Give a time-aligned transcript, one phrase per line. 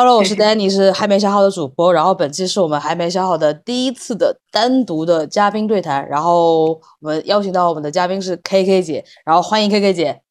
[0.00, 1.92] Hello，我是 Danny，是还没想好的主播。
[1.92, 6.08] 然后本期是我们还没想好的第一次的单独的嘉宾对谈。
[6.08, 10.22] 然后我们邀请到我们的嘉宾是 KK 姐，然后欢迎 KK 姐。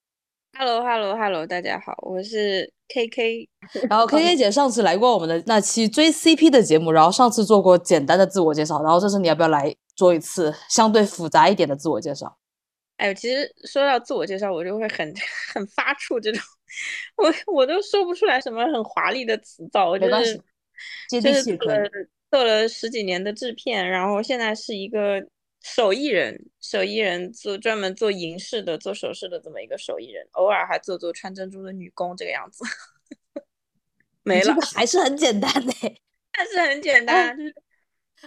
[0.57, 3.50] Hello，Hello，Hello，大家好，我是 KK。
[3.92, 12.38] 然后 KK 姐上次来过我们的那期追 CP 的节目，然后上次做过简单的自我介绍，然后这次你要不要来做一次相对复杂一点的自我介绍？
[12.96, 15.14] 哎，其实说到自我介绍，我就会很
[15.54, 16.42] 很发怵，这种
[17.16, 19.89] 我我都说不出来什么很华丽的词藻。
[19.89, 20.42] 我就是
[21.10, 21.89] 就是做了
[22.30, 25.25] 做了十几年的制片，然后现在是一个
[25.61, 32.64] 手艺人，手艺人做专门做银饰的、做首饰的这么一个手艺人，偶尔还做做穿珍珠的女工这个样子。
[34.23, 35.73] 没了，还是很简单的，
[36.31, 37.56] 但是很简单，就是。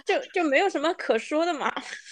[0.05, 1.69] 就就没有什么可说的嘛？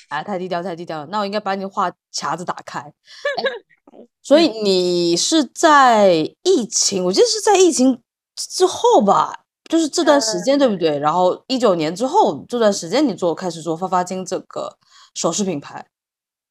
[0.09, 1.07] 啊，太低调，太低调了。
[1.09, 2.93] 那我应该把你话匣子打开。
[4.21, 6.11] 所以你是在
[6.43, 8.01] 疫情，我记得是在疫情
[8.35, 10.99] 之后吧，就是这段时间，对不对？
[10.99, 14.77] 然后一九年之后这段时间，你做开始做发发金这个
[15.15, 15.85] 首饰品牌。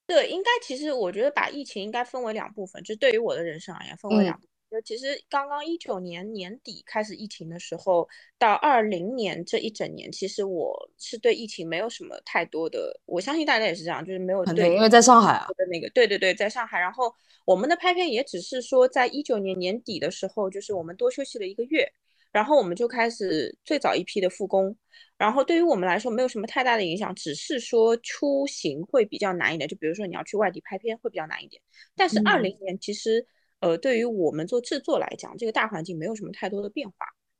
[0.06, 4.38] 对，应该其实我觉得把疫情应该分为两部分，就对于我的人生而言，分为两。
[4.38, 4.46] 就
[4.84, 8.06] 其实刚刚一九年年底开始疫情的时候，
[8.38, 13.00] 到二零年这一整年，其实我是对疫情没有什么太多的。
[13.06, 16.78] 我相信大家也是这样，就是没有对，因为在上海啊的那个，对对对，在上海。
[16.78, 17.12] 然后
[17.46, 21.90] 我们的拍片也只是说，在一九年年底的时候，就是我们多休息了一个月，
[22.30, 24.76] 然后我们就开始最早一批的复工。
[25.16, 29.66] 然后对于我们来说，没有什么太大的影响，只是说出行会比较难一点。
[29.66, 31.60] 就比如说你要去外地拍片会比较难一点。
[31.96, 33.26] 但是二零年其实。
[33.60, 36.94] 呃，对于我们做制作来讲，这个大环境没有什么太多的变化，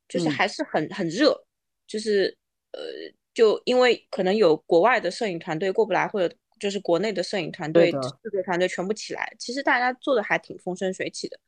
[0.07, 1.45] 就是还是很很热，
[1.87, 2.37] 就是
[2.71, 2.81] 呃，
[3.33, 7.99] 就因为可能有国外的摄影团队过不来，或者就是国内的摄影团队、制
[8.31, 11.39] 作团队全部起来，其实大家做的还挺风生水起的。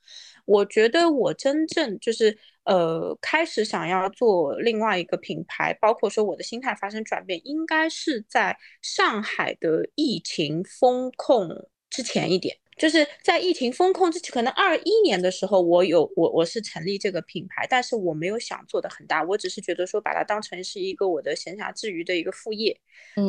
[0.46, 12.61] 我觉得我真正就是呃，开始想要做另外一个品牌，包括说我的心态发生转变，应该是在上海的疫情风控之前一点。
[12.82, 22.76] 就是在疫情风控之前，可能二一年的时候，我有我我是成立这个品牌，但是我没有想做的很大，我只是觉得说把它当成是一个我的闲暇之余的一个副业。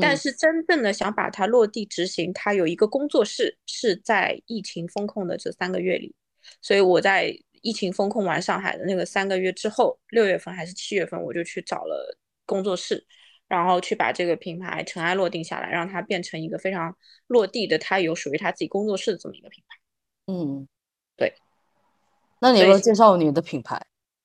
[0.00, 6.14] 但是真正的想把它落地执行，它有一个工作室是在疫情风控的这三个月里，
[6.62, 13.06] 所以我在疫情风控完上海的那个三个月之后，六月份还是七月份，我就去找了工作室。
[13.52, 16.96] 然后去把这个品牌尘埃落定下来，让它变成一个非常
[17.26, 19.78] 落地的，它有属于它自己工作室的这么一个品牌。
[20.32, 20.66] 嗯，
[21.18, 21.34] 对。
[22.40, 23.78] 那你要介绍你的品牌？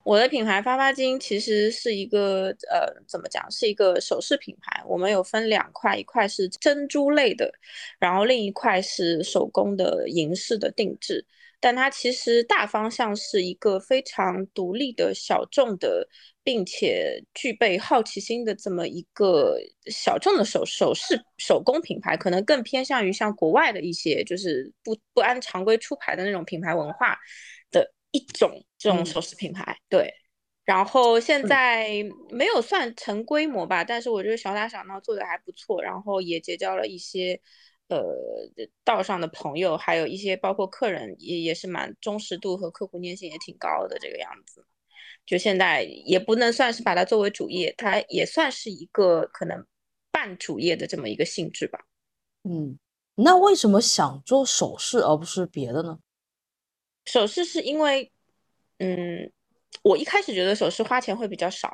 [0.05, 3.51] 我的品牌发发金其实是一个呃，怎么讲？
[3.51, 4.81] 是一个首饰品牌。
[4.88, 7.51] 我们有分两块，一块是珍珠类的，
[7.99, 11.25] 然后另一块是手工的银饰的定制。
[11.59, 16.07] 但它其实大方向是一个非常独立的小众的。
[16.47, 27.18] 并且具备好奇心的这么一个小众的首首饰手工品牌，可能更偏向于像国外的一些就是不不按常规出牌的那种品牌文化
[27.69, 29.78] 的一种这种首饰品牌。
[29.89, 30.09] 对，
[30.63, 37.38] 然后现在没有算成规模吧，但是我觉得小打小闹做的还不错，然后也结交了一些
[37.87, 38.03] 呃
[38.83, 44.65] 道上的朋友，还有一些包括客人也也是蛮忠实度和客户粘性也挺高的这个样子。
[45.25, 49.65] 就现在也不能算是把它作为主业，它也算是一个可能
[50.11, 51.79] 半主业的这么一个性质吧。
[52.43, 52.79] 嗯，
[53.15, 55.99] 那为什么想做首饰而不是别的呢？
[57.05, 58.09] 首饰是因为，
[58.79, 59.31] 嗯，
[59.81, 61.73] 我一开始觉得首饰花钱会比较少。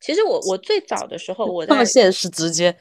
[0.00, 2.78] 其实我我最早的时候，我 那么现实直接。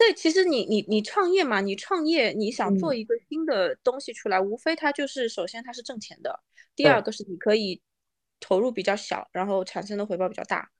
[0.00, 6.40] 对，其实你你你创业嘛，你创业你想做一个新的东西出来，无非它就是首先它是挣钱的，
[6.74, 7.80] 第二个是你可以。
[8.42, 10.70] 投入比较小，然后产生的回报比较大，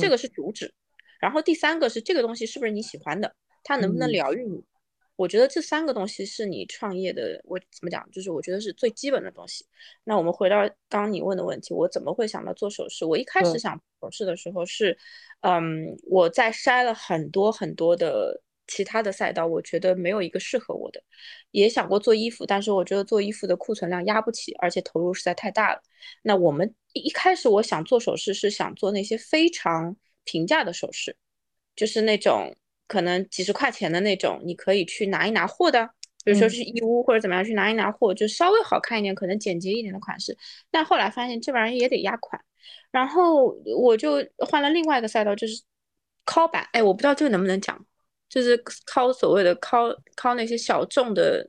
[0.00, 0.74] 这个是主旨。
[1.20, 3.32] 然后第三个是这个东西是不是你喜欢的，
[3.62, 4.60] 它能不能疗愈你？
[5.14, 8.10] 我觉得这三个东西是你创业的，我怎么讲？
[8.10, 9.64] 就是我觉得是最基本的东西。
[10.02, 13.04] 那我们回到刚刚你问的问题，我怎么会想到做首饰？
[13.04, 14.98] 我一开始想首饰的时候是，
[15.42, 18.42] 嗯，我在筛了很多很多的。
[18.66, 21.02] 其他的赛道，我觉得没有一个适合我的。
[21.50, 25.80] 也想过做衣服，但是我觉得做衣服的库存量压不起，而且投入实在太大了。
[26.22, 31.16] 那我们一开始我想做首饰，是想做那些非常平价的首饰，
[31.74, 32.54] 就是那种
[32.88, 35.88] 可能几十块钱的那种，你可以去拿一拿货的，
[36.24, 40.36] 比如说是义乌或者怎么样去拿一拿货，就稍微好看一点，可能简洁一点的款式。
[40.70, 42.42] 但后来发现这玩意儿也得压款，
[42.90, 45.62] 然后我就换了另外一个赛道，就是
[46.24, 46.68] 靠板。
[46.72, 47.86] 哎，我不知道这个能不能讲。
[48.28, 51.48] 就是靠所谓的靠靠那些小众的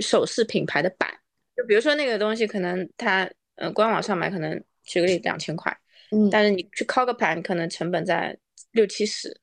[0.00, 1.10] 首饰品牌的版，
[1.56, 5.76] 就比如说那个东西，可能它呃官网上买可能举个例两千块，
[6.12, 8.36] 嗯但是你去敲个盘，可能成本在
[8.72, 9.40] 六七十，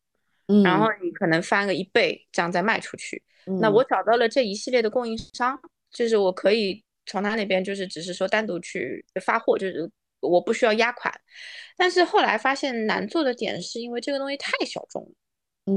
[0.47, 3.21] 嗯，然后你可能翻个一倍，这样再卖出去。
[3.59, 5.59] 那嗯我找到了这一系列的供应商，
[5.91, 9.91] 就是我可以从他那边就是只是说单独去发货，就是
[10.21, 11.13] 我不需要压款。
[11.75, 15.11] 但是后来发现难做的点是因为这个东西太小众了，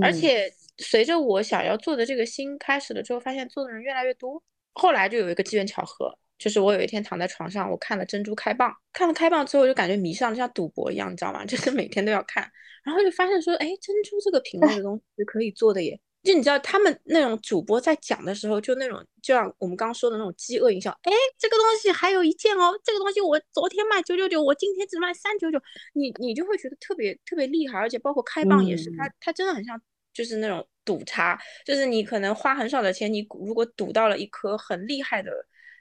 [0.01, 4.43] 而嗯且随着我想要做的这个新开始了之后，发现做的人越来越多。
[4.73, 11.45] 后来就有一个机缘巧合，就是我有一天躺在床上，我看了珍珠开蚌，看了开蚌之后，我就感觉迷上了，像赌博一样，你知道吗？
[11.47, 12.47] 就是每天都要看，
[12.85, 15.99] 然后就发现说，哎，珍珠这个品类的东西是可以做的耶。
[16.27, 25.59] 就你知道他们那种主播在讲的时候，就那种就像我们刚刚说的那种饥饿营销，哎，这个东西还有一件哦，这个东西我昨天卖九九九，我今天只卖三九九，
[25.95, 29.81] 你你就会觉得特别特别厉害，而且包括开蚌也是，它它真的很像
[30.13, 35.33] 就是那种赌茶，就是你可能花很少的钱，你如果赌到了一颗很厉害的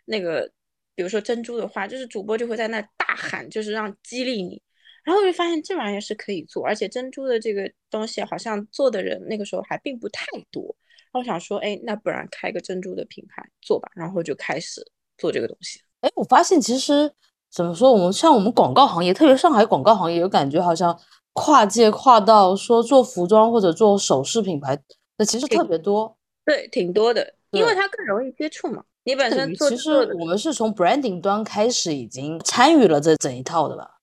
[0.06, 0.52] 那个，
[0.94, 4.62] 比如说珍珠的话，就是主播就会在那大喊，就是让激励你。
[5.06, 10.64] 然后我就发现这玩意儿是可以做，而且珍珠的这个东西好像做的人那个时候还并不太多。
[10.64, 14.86] 然后我想说，哎，那不然开个珍珠的品牌做吧，然后就开始
[15.18, 15.80] 做这个东西。
[16.02, 17.10] 哎，我发现其实
[17.50, 21.00] 怎么说，我们像我们广告行业，特别上海广告行业，有感觉好像
[21.34, 24.78] 跨界跨到说做服装或者做首饰品牌
[25.18, 26.18] 那其实特别多。
[26.44, 28.84] 对，挺多的，因为它更容易接触嘛。
[29.04, 33.95] 你本身做其实我们是从 branding 端开始已经参与了这整一套的吧？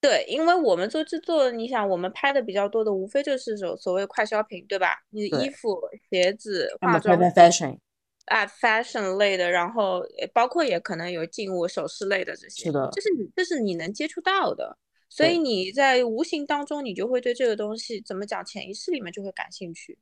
[0.00, 4.96] 对，因为我们做制作，你想我们拍的比较多的，无非就是所所谓快消品，对吧？
[5.10, 5.78] 你的衣服、
[6.10, 7.78] 鞋子、化妆 fashion
[8.26, 19.98] 啊，fashion 类的，然后呃包括也可能有静物、首饰类的这些，是的这是你这是你能接触到的，所以你在无形当中，你就会对这个东西怎么讲，潜意识里面就会感兴趣。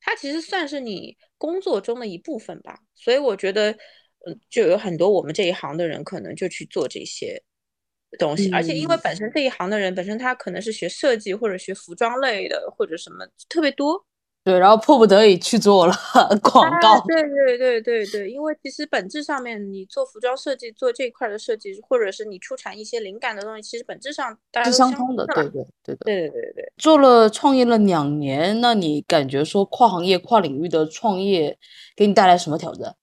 [0.00, 3.72] 它其实算是你工作中的一部分吧，所以我觉得，
[4.26, 7.42] 嗯，就有很多我们这一行的人可能就去做这些
[8.18, 14.04] 东西，而且因为嗯本身这一行的人本身他可能是学设计或者学服装类的或者什么特别多，
[14.44, 15.92] 对，然后迫不得已去做了
[16.42, 16.98] 广啊告。
[17.06, 25.26] 对对对对对，因为其实本质上面，你做服装设计，做这一块的设计，或者是你出产一些灵感的东西，其实本质上大家相通的。
[25.26, 26.04] 对对对的。
[26.06, 31.58] 对对对对，做了创业了两年，那你感觉说跨行业、跨领域的创业
[31.94, 32.94] 给你带来什么挑战？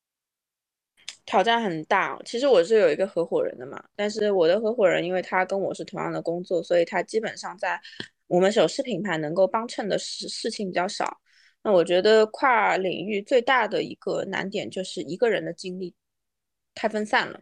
[1.26, 2.20] 挑战很大。
[2.26, 7.80] 其实我是有一个合伙人的嘛，但是我的合伙人因为他跟我是同样的工作，所以他基本上在
[8.28, 11.20] 我们首饰品牌能够帮衬的事事情比较少。
[11.64, 15.96] 那我觉得跨领域最大的一个难点就是一个人的精力
[16.74, 17.42] 太分散了。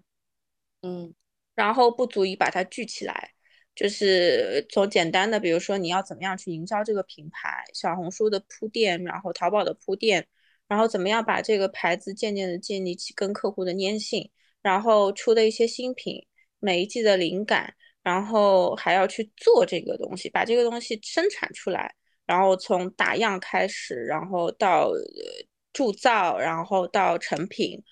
[0.81, 1.13] 嗯
[1.56, 3.31] 然后不足以把它聚起来。
[3.75, 10.27] 就是从简单的，比如说你要怎么样去营销这个品牌，小红书的铺垫，然后淘宝的铺垫，
[10.68, 14.30] 然后怎么样把这个牌子渐渐的建立起跟客户的粘性，
[14.62, 16.25] 然后出的一些新品，
[16.60, 21.94] 每一季的灵感，然后还要去做这个东西，把这个东西生产出来，
[22.25, 27.83] 然后从打样开始，然后到呃铸造，然后到成品。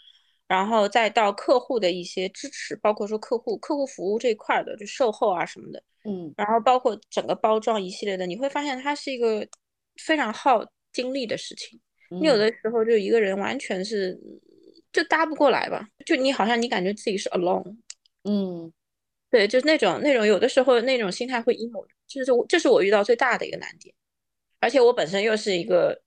[0.48, 9.48] 然后再到客户的一些支持，包括说客户客户服务这一块的，就售后啊什么的，嗯然后包括整个包装一系列的，你会发现它是一个
[10.04, 11.80] 非常耗精力的事情。
[12.12, 14.20] 你有嗯的时候就一个人完全是
[14.92, 17.78] 就搭不过来吧，就你好像你感觉自己是 alone，
[18.24, 18.72] 嗯
[19.30, 23.96] 对，就是那种那种有的时候那种心态会 emo，就是我这是我遇到最大的一个难点，
[24.60, 26.02] 而且我本身又是一个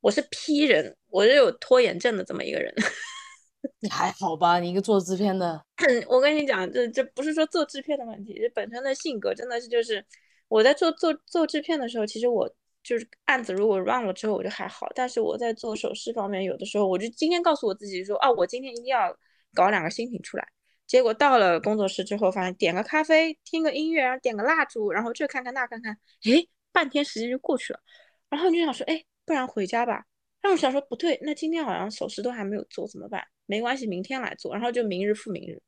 [0.00, 2.74] 我是 P 人，我是有拖延症的这么一个人。
[3.80, 4.58] 你还好吧？
[4.58, 5.64] 你一个做制片的，
[6.08, 10.04] 我跟你讲，这这不是说做制片的问题，这本身的性格真的是就是
[10.48, 12.52] 我在做做做制片的时候，其实我
[12.84, 19.16] 就是案子如果 run 了之后我就还好，但是我在做首饰方面，有的时候我就今天告诉我自己说，啊，我今天一定要
[19.54, 20.46] 搞两个新品出来，
[20.86, 27.80] 结果到了工作室之后，发现点个咖啡，听个音乐，然后点个蜡烛，然后这看看那看看，诶，半天时间就过去了，
[28.28, 30.04] 然后你就想说，哎，不然回家吧。
[30.42, 33.24] 然后我想说不对，那今天好像首饰都还没有做，怎么办？
[33.46, 35.58] 没关系，明天来做，然后就明日复明日。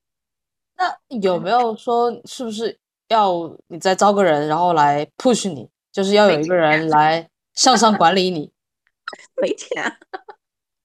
[0.77, 8.53] 那有没有说是不是要你再招个人，然后来 push 你，就是要有一个人来向上管理你？
[9.41, 9.83] 没钱，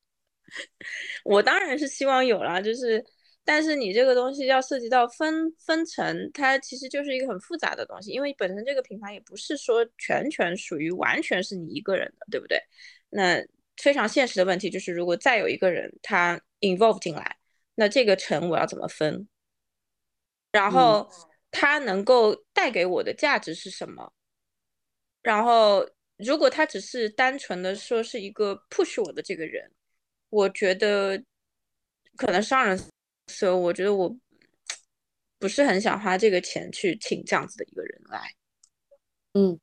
[1.25, 3.03] 我当然是希望有啦，就是，
[3.43, 12.57] 但是你这个东西要涉及到分分层，它其实就是一个很复杂的东西，因为本身这个品牌也不是说全权属于完全是你一个人的，对不对？
[13.09, 17.35] 那非常现实的问题就是，如果再有一个人他 involve 进来，
[17.75, 19.27] 那这个层我要怎么分？
[20.53, 21.09] 然后
[21.51, 24.13] 他能够带给我的价值是什么？
[25.21, 25.87] 然后
[26.17, 29.71] 如果他只是单纯的说是一个 push 我的这个人，
[30.29, 31.23] 我觉得
[32.15, 32.79] 可能商人
[33.27, 34.15] 所以我觉得我
[35.39, 38.35] 不是很想花这个钱去请这样子的一个人来。
[39.33, 39.59] 嗯，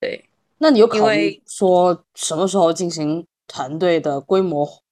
[0.00, 0.28] 对。
[0.58, 4.82] 那你有考虑说什么时候进行团队的规模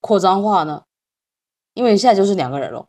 [0.00, 0.84] 扩张化呢？
[1.74, 2.88] 因为现在就是两个人了。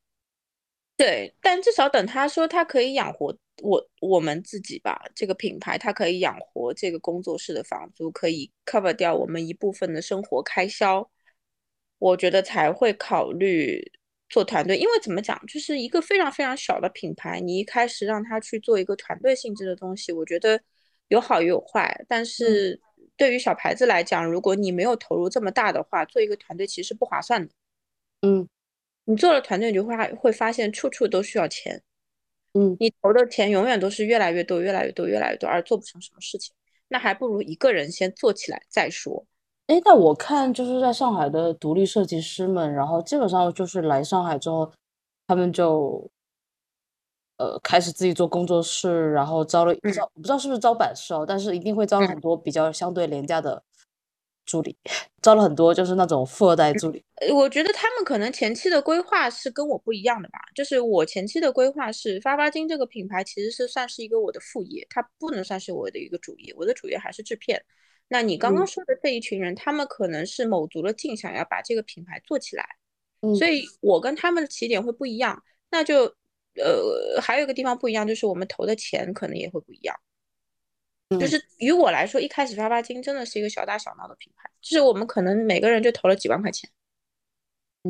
[0.96, 11.10] 对，但至少等他说他可以养活我我们自己吧，这个品牌它可以养活这个工作室的房租，可以 cover 掉我们一部分的生活开销，
[12.00, 13.92] 我觉得才会考虑
[14.28, 14.78] 做团队。
[14.78, 20.60] 因为怎么讲，就是一个非常非常小的品牌，你一开始让他去做一个团队性质的东西，我觉得
[21.10, 22.06] 有好也有坏。
[22.10, 22.82] 但是
[23.16, 27.54] 对于小牌子来讲，如果你没有投入这么大的话，做一个团队其实不划算的。
[28.24, 28.50] 嗯
[29.06, 31.84] 你做了团队，你就会会发现处处都需要钱，
[32.54, 36.54] 嗯你投的钱永远都是越来越多、越来越多、越来越多，而做不成什么事情。
[36.88, 39.26] 那还不如一个人先做起来再说。
[39.68, 44.72] 哎，那我看就是在上海的独立设计师们，然后基本上就是来上海之后，
[45.26, 46.08] 他们就
[47.38, 53.64] 呃开始自己做工作室，然后招了嗯招，不知道是不是招版师哦，但是一定会招很多比较相对廉价的
[54.46, 54.76] 助理，
[55.22, 57.04] 招了很多就是那种富二代助理。
[57.16, 67.64] 呃我觉得他们可能前期的规划是跟我不一样的吧，就是我前期的规划是发发金这个品牌其实是算是一个我的副业，它不能算是我的一个主业，我的主业还是制片。
[68.10, 72.66] 那你刚刚嗯说的这一群人，他们可能是卯足了劲想要把这个品牌做起来，
[73.22, 75.42] 嗯所以我跟他们的起点会不一样。
[75.72, 76.04] 那就
[76.56, 79.96] 呃还有一个地方不一样，就是我们投的钱可能也会不一样。
[81.10, 86.70] 就嗯是于我来说，一开始发发金真的是一个小打小闹的品牌，就是我们可能每个人就投了几万块钱。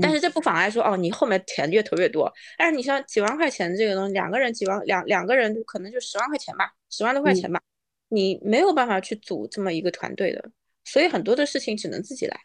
[0.02, 2.34] 但嗯是这不妨碍说，哦，你后面钱越投越多。
[2.58, 7.62] 但是你像几万块钱这个东西，两个人几万两两个人可能就十万块钱吧，十万多块嗯钱吧，
[8.10, 10.50] 你没有办法去组这么一个团队的，
[10.84, 12.36] 所以很多的事情只能自己来。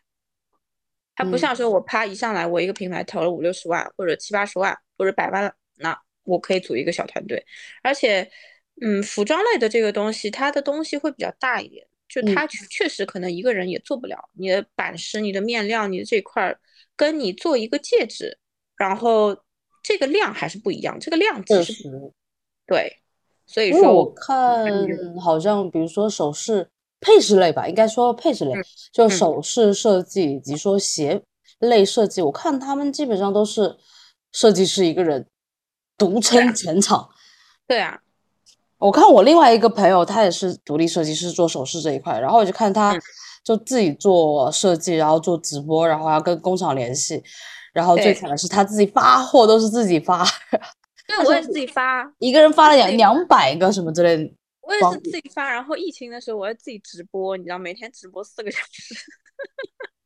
[1.17, 7.45] 它不嗯像说我啪一上来，我一个品牌投了五六十万或者七八十万或者百万，那我可以组一个小团队。
[7.83, 8.31] 而且，
[8.81, 14.17] 嗯，服装类的这个东西，它的东西会比较大一点，就嗯它确确实可能一个人也做不了。
[14.35, 16.59] 你的版式、你的面料、你的这块儿，
[16.97, 18.39] 跟你做一个戒指，
[18.77, 19.37] 然后
[19.83, 21.91] 这个量还是不一样，这个量确其实实，
[22.67, 22.99] 对。
[23.47, 26.69] 所以说我，看嗯好像比如说首饰
[27.01, 31.23] 配饰类吧，应该说配饰类，嗯就嗯首饰设计以及说鞋
[31.61, 33.75] 类设计，我看他们基本上都是
[34.33, 35.27] 设计师一个人
[35.97, 37.09] 独撑全场。
[37.67, 37.99] 对啊，
[38.79, 43.01] 我看我另外一个朋友，他也是独立设计师，做首饰这一块，然后我就看他嗯
[43.45, 47.23] 就自己做设计，然后做直播，然后还要跟工厂联系，
[47.73, 50.25] 然后最惨的是他自己发货都是自己发，
[51.07, 54.33] 对我也是自己 发，一个人发了两两百个什么之类的。
[54.61, 55.51] 我也是自己发。
[55.51, 58.95] 然后疫情的时候，我要自己直播，你知道，每天直播四个小时。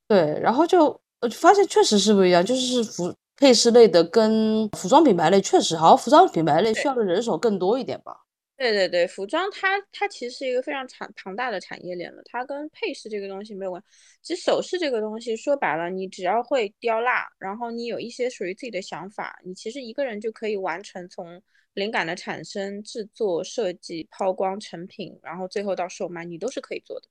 [0.06, 0.84] 对，然后就
[1.20, 8.16] 我就发现确实是不一样，就是服配饰类的跟服装品牌类确实，好像服装品牌类需要的人手更多一点吧。
[8.56, 13.82] 对对对，服装它它其实是一个非常产庞大的产业链了，它跟配饰这个东西没有关。
[14.22, 21.42] 其实首饰这个东西说白了，你只要会雕蜡，然后你有一些属于自己的想法，你其实一个人就可以完成从
[21.74, 27.08] 灵感的产生、制作、设计、抛光、成品，然后最后到售卖，你都是可以做的。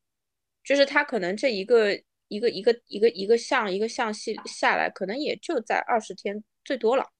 [0.64, 1.94] 就是它可能这一个
[2.30, 7.12] 一个一个一个一个项一个项系下来，可能也就在二十天最多了。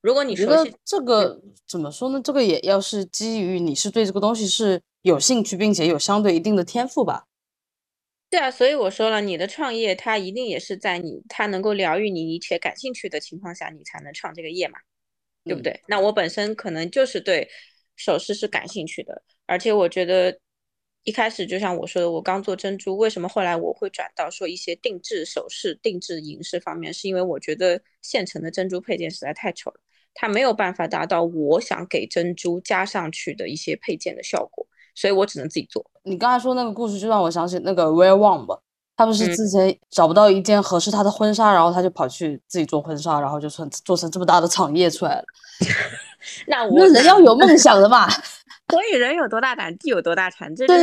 [0.00, 2.20] 如果你我觉得这个怎么说呢？
[2.22, 7.26] 这个也要是基于你是对这个东西是有兴趣，并且有相对一定的天赋吧。
[8.28, 14.78] 对啊，所以我说了，你的创业它一定也是在你它能够疗愈你，一切感兴趣的情况下，你才能创这个业嘛，
[15.44, 15.80] 对不嗯对？
[15.86, 17.48] 那我本身可能就是对
[17.94, 20.38] 首饰是感兴趣的，而且我觉得
[21.04, 29.80] 一开始就像我说的，我刚做珍珠，为什么后来我会转到说一些定制首饰、定制银饰方面，是因为我觉得现成的珍珠配件实在太丑了，
[30.18, 35.84] 它没有办法达到我想给珍珠加上去的一些配件的效果，所以我只能自己做。
[36.02, 38.58] 你刚才说那个故事，就让我想起那个 Wear One 吧。
[38.96, 45.24] 他不是嗯之前找不到一件合适他的婚纱，然后他就跑去自己做婚纱，然后就成做成这么大的产业出来了。
[46.48, 48.08] 那我那人要有梦想的嘛。
[48.72, 50.80] 所以人有多大胆，地有多大产，这就是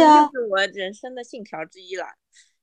[0.51, 2.05] 我人生的信条之一了。
[2.05, 2.11] 啊，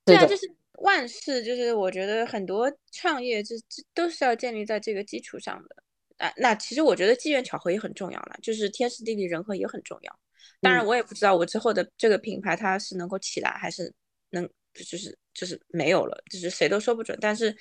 [0.05, 0.49] 对啊就是
[0.79, 5.75] 万事，就是我觉得很多创业，这这都是要建立在这个基础上的。
[6.21, 10.19] 啊，那其实我觉得机缘巧合也很重要了，就是天时地利人和也很重要。
[10.61, 13.91] 当然，嗯我也不知道我之后的这个品牌它是能够起来，还是
[14.29, 17.17] 能就是就是没有了，就是谁都说不准。
[17.19, 17.55] 但是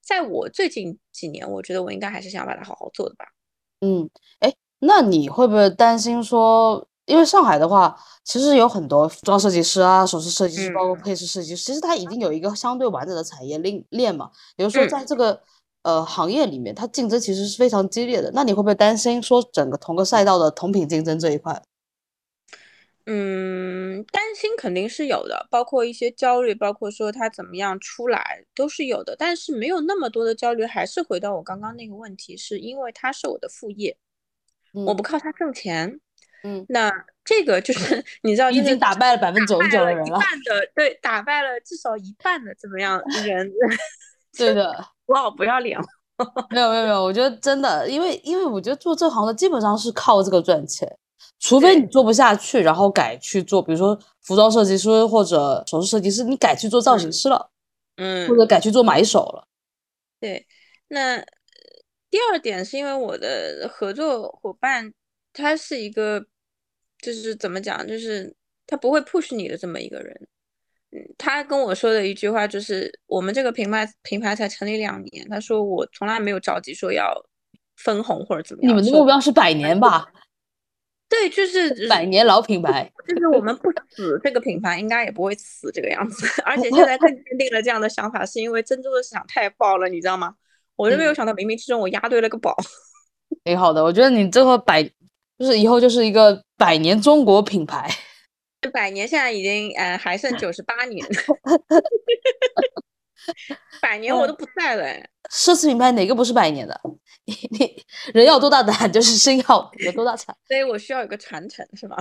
[0.00, 3.24] 在我最近几年，我觉得我应该还是想把它好好做的吧。
[3.80, 14.30] 嗯，哎，那你会不会担心说，因为上海的话，其实有很多服装设计师啊、首饰设计师，包括嗯配饰设计师，其实它已经有一个相对完整的产业链链嘛。
[14.56, 15.42] 比如说，嗯在这个
[15.84, 18.30] 呃行业里面，它竞争其实是非常激烈的。
[18.34, 21.62] 那你会不会担心说，整个同个赛道的同品竞争这一块？
[23.06, 30.64] 嗯，担心肯定是有的，包括一些焦虑，包括说他怎么样出来都是有的，但是没有那么多的焦虑。
[30.64, 33.96] 还是回到我刚刚那个问题，是因为他是我的副业，
[34.72, 36.00] 我不靠他挣钱。
[36.44, 36.90] 嗯，那
[37.22, 43.52] 这个就是 你知道，已经打败了百分之九十九的人了，一半的对，打败了至少一半的怎么样人？
[44.36, 45.78] 对的，我好不要脸。
[46.50, 50.88] 没有没有没有，我觉得真的，因为因为我觉得做这行的基本上是靠这个赚钱。
[51.40, 57.50] 除非你做不下去，然后改去做，比如说服装设计师或者首饰设计师，你改去做造型师了，
[57.96, 59.46] 嗯，或者改去做买手了。
[60.20, 60.46] 对，
[60.88, 61.18] 那
[62.08, 64.92] 第二点是因为我的合作伙伴
[65.32, 66.24] 他是一个，
[67.02, 68.34] 就是怎么讲，就是
[68.66, 70.28] 他不会 push 你的这么一个人。
[70.94, 77.12] 嗯，他跟我说的一句话就是，我们这个品牌品牌才成立两年，他说我从来没有着急说要
[77.76, 78.70] 分红或者怎么样。
[78.70, 80.06] 你们的目标是百年吧？
[81.10, 86.26] 对，就 是百年老品牌，就是我们不死，这个品牌应该也不会死这个样子。
[86.46, 90.34] 而且现在更坚定了这样的想法，是因为珍珠的市场太爆了，你知道吗？
[90.76, 92.56] 我就没有想到，冥冥之中我押对了个宝。
[93.44, 94.82] 挺好的，我觉得你这个百，
[95.38, 97.88] 就是以后就是一个百年中国品牌。
[98.64, 101.06] 这百年现在已经，呃，还剩九十八年。
[103.82, 104.84] 百年我都不在了，
[105.30, 106.80] 奢侈品牌哪个不是百年的？
[107.28, 110.34] 你你人要多大胆，就是心要有多大产。
[110.48, 111.98] 所以我需要有个传承，是吗？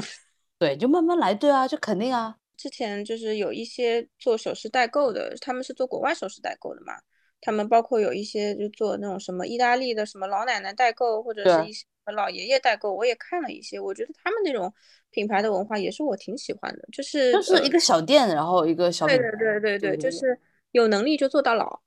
[0.57, 2.37] 对，就慢慢来，对啊，就肯定啊。
[2.55, 6.93] 之前就是有一些做首饰代购的，他们是做国外首饰代购的嘛，
[7.41, 14.73] 他们包括有一些就做那种什么意大利的什么老奶奶代购，或者是一些老爷爷代购，我也看了一些，我觉得他们那种
[15.13, 20.37] 品牌的文化也是我挺喜欢的，就是就是一个小店，然后一个小对对对对对，就是。
[20.73, 21.81] 有能力就做到老，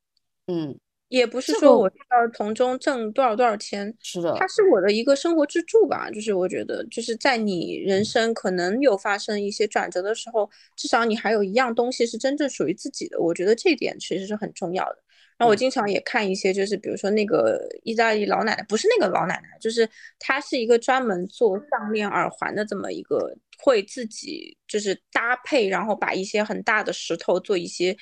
[0.47, 0.78] 嗯，
[1.09, 6.08] 也不是说我要从中挣多少多少钱，是的，它是我的一个生活支柱吧。
[6.08, 13.19] 就是我觉得，就是在你人生可能有发生一些转折的时候，至少你还有一样东西是真正属于自己的。
[13.21, 14.99] 我觉得这点其实是很重要的。
[15.39, 23.37] 然后我经常也看一些，就是比如说那个意大利老奶奶，不是那个老奶奶，就是她是一个专门做项链、耳环的这么一个。
[23.59, 27.97] 会自己就是搭配，然后把一些很大的石头做一些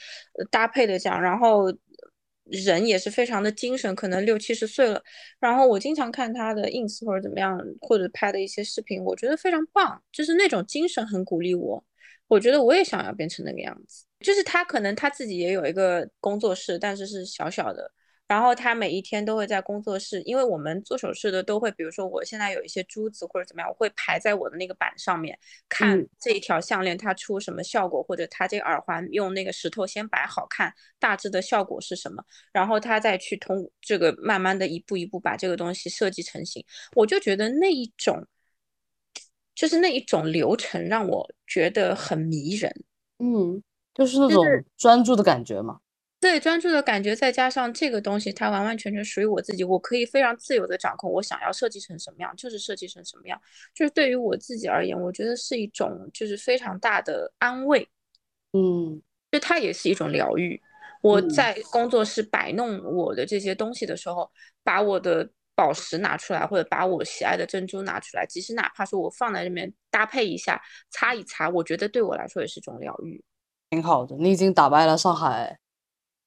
[0.50, 1.72] 搭配的这样，然后
[2.42, 5.00] 人也是非常的精神，可能六七十岁了。
[5.38, 11.82] 然后我经常看他的 ins 或者怎么样，或者拍的一些视频，我觉得非常棒，就是那种精神很鼓励我。
[12.26, 14.04] 我觉得我也想要变成那个样子。
[14.24, 17.92] 就是他可能他自己也有一个工作室，但是是小小的。
[18.26, 36.64] 然后他每一天都会在工作室，因为我们做首饰的都会，比如说我现在有一些珠子或者怎么样，我会排在我的那个板上面看这一条项链它出什么效果，或者它这个耳环用那个石头先摆好看，大致的效果是什么，然后他再去通这个慢慢的一步一步把这个东西设计成型。
[36.94, 38.26] 我就觉得那一种，
[39.54, 42.72] 就是那一种流程让我觉得很迷人，
[43.18, 43.62] 嗯，
[43.94, 44.44] 就是那种
[44.76, 45.78] 专注的感觉嘛。
[46.20, 53.38] 对专注的感觉，再加上这个东西，它完完全全属于我自己，我可以非常自由的掌控，我想要设计成什么样，就是设计成什么样。
[53.74, 57.86] 就是对于我自己而言，我觉得是一种就是非常大的安慰，
[58.52, 59.02] 嗯，
[59.32, 60.58] 就它也是一种疗愈。
[61.02, 64.30] 我在工作室摆弄我的这些东西的时候，
[64.62, 73.22] 把我的宝石拿出来，或者把我喜爱的珍珠拿出来，即使哪怕说我放在这边搭配一下，擦一擦，我觉得对我来说也是一种疗愈。
[73.70, 75.58] 挺好的，你已经打败了上海。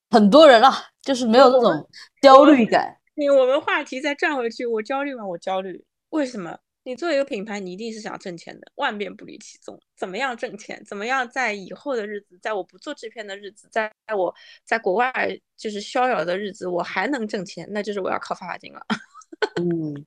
[0.10, 0.71] 很多人了，
[1.02, 1.89] 就是没有那种
[2.21, 2.97] 焦虑感。
[3.15, 5.26] 你我们话题再转回去，我焦虑吗？
[5.26, 5.84] 我焦虑。
[6.10, 6.58] 为什么？
[6.84, 9.78] 你作为一个品牌，你一定是想挣钱的，万变不离其宗。
[9.97, 10.82] 怎么样挣钱？
[10.86, 15.12] 怎么样在以后的日子，在我不做制片的日子，在我在国外
[15.58, 17.67] 就是逍遥的日子，我还能挣钱？
[17.71, 18.82] 那就是我要靠发发金了。
[19.56, 20.06] 嗯，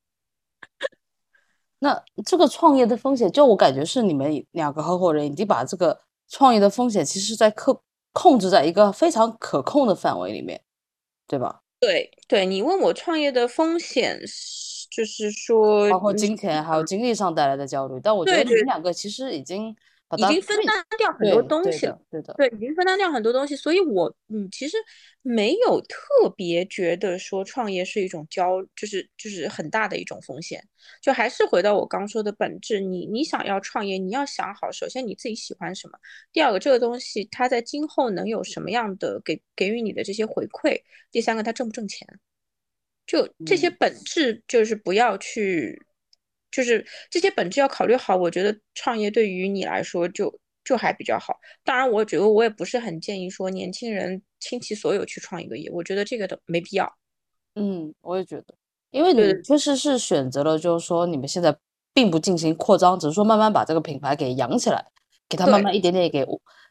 [1.80, 7.82] 那这个创业的风险，就我感觉是你们两个合伙人已经把这个创业的风险，其实在控。
[8.12, 10.60] 控制在一个非常可控的范围里面，
[11.28, 11.62] 对吧？
[11.78, 14.18] 对对，你问我创业的风险，
[14.90, 19.74] 就是说包括金钱还有精力上带来的焦虑，但我觉得你们两个其实已经。
[20.16, 24.76] 已经分担掉很多东西了，对的，对，已经分担掉很多东西，所以我嗯，其实
[25.22, 30.60] 没有特别觉得说创业是一种焦，就是就是很大的一种风险。
[31.00, 35.98] 就还是回到我刚说的本质，你你想要创业，你要想好，首先你自己喜欢什么，
[36.32, 42.08] 第二个这个东西它在今后能有什么样的给给予你的这些回馈，第三个它挣不挣钱，
[43.06, 45.80] 就这些本质就是不要去。
[46.50, 51.36] 就是这些本质要考虑好，我觉得创业对于你来说就就还比较好。
[51.64, 56.92] 当然，我觉得我也不是很建议说年轻人倾其所有去创一个业，我觉得这个都没必要。
[57.54, 58.54] 嗯，我也觉得，
[58.90, 61.56] 因为你确实是选择了，就是说你们现在
[61.92, 64.84] 并不进行扩张，只是说慢慢把这个品牌给养起来，
[65.28, 66.24] 给它慢慢一点点给，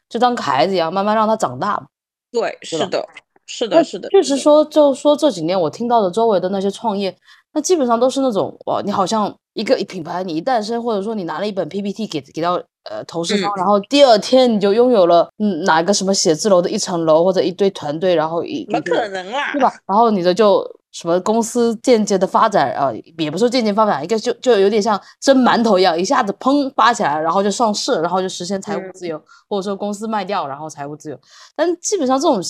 [0.08, 1.86] 就当个孩子一样，慢慢让他长大嘛。
[2.32, 3.06] 对，是的，
[3.46, 4.08] 是的，是的。
[4.08, 7.16] 确实说，就说这几年我听到的周围的那些创业，
[7.52, 12.54] 那基本上都是那种哇，你好像一个品牌你一诞生，或者说你拿了一本 PPT 给给到
[12.88, 19.72] 呃投资方，然后第二天你就拥有了嗯哪个什么写字楼的一层楼或者一堆团队，然后一怎么可能啦，对吧？
[19.86, 20.64] 然后你的就。
[20.92, 31.20] 什么公司间接的发展啊，也不说间接发展，一个就就有点像蒸馒头一样，一下子砰发起来，然后就上市，然后就实现财务自由，或者说公司卖掉，然后财务自由。
[31.54, 32.42] 但基本上这种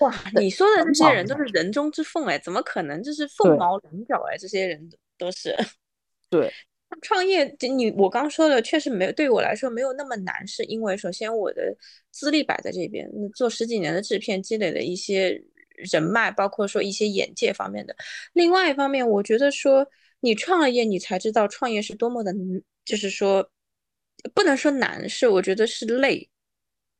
[0.00, 4.36] 哇，你说的这些人都是人中之凤哎，怎么可能就是凤毛麟角哎？
[4.38, 5.56] 这些人都是
[6.30, 6.52] 对
[7.02, 11.76] 创业，你我刚说的确实没有对我来说没有那么难，是因为首先我的
[12.12, 15.42] 资历摆在这边，做十几年的制片，积累了一些。
[15.92, 17.94] 人脉，包括说一些眼界方面的。
[18.32, 19.86] 另外一方面，我觉得说
[20.20, 22.34] 你创了业，你才知道创业是多么的，
[22.84, 23.50] 就是说
[24.34, 26.28] 不能说难，是我觉得是累。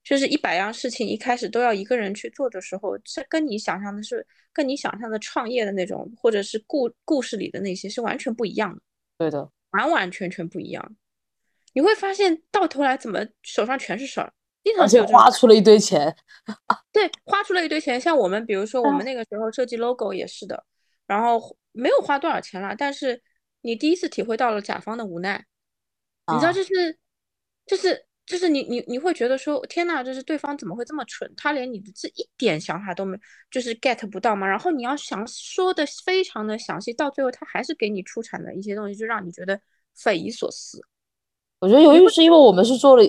[0.05, 8.81] 就是一百样事情一开始都要一个人去做的时候，这跟你想象的是，跟你想象的创业的那种，或者是故故事里的那些是完全不一样的。
[9.19, 10.97] 对的，完完全全不一样。
[11.75, 14.33] 你会发现到头来怎么手上全是事儿。
[14.79, 16.15] 而且花出了一堆钱，
[16.93, 18.01] 对，花出了一堆钱。
[18.01, 20.65] 像我们，比如说我们那个时候设计 logo 也是的，
[21.07, 23.23] 然后没有花多少钱了，但是
[23.61, 25.45] 你第一次体会到了甲方的无奈。
[26.33, 26.99] 你知道，就是，
[27.67, 31.33] 就是，就是你你你会觉得说，天呐，就是对方怎么会这么蠢？
[31.37, 33.19] 他连你的这一点想法都没，
[33.51, 34.47] 就是 get 不到吗？
[34.47, 39.59] 然后你要想说的非常的详细，到最后他还是给你出产的一些东西，就让你觉得
[39.95, 40.81] 匪夷所思。
[41.61, 43.03] 我觉得由于是因为我们是做了。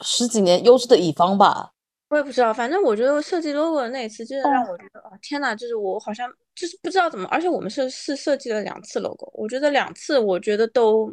[0.00, 1.70] 十几年优质的乙方吧，
[2.10, 11.12] 我也不知道，反正我觉得设计 logo 的那一次，真的让我觉得啊，天呐，就是我好像就是不知道怎么，而且我们是是设计了两次 logo，我觉得两次我觉得都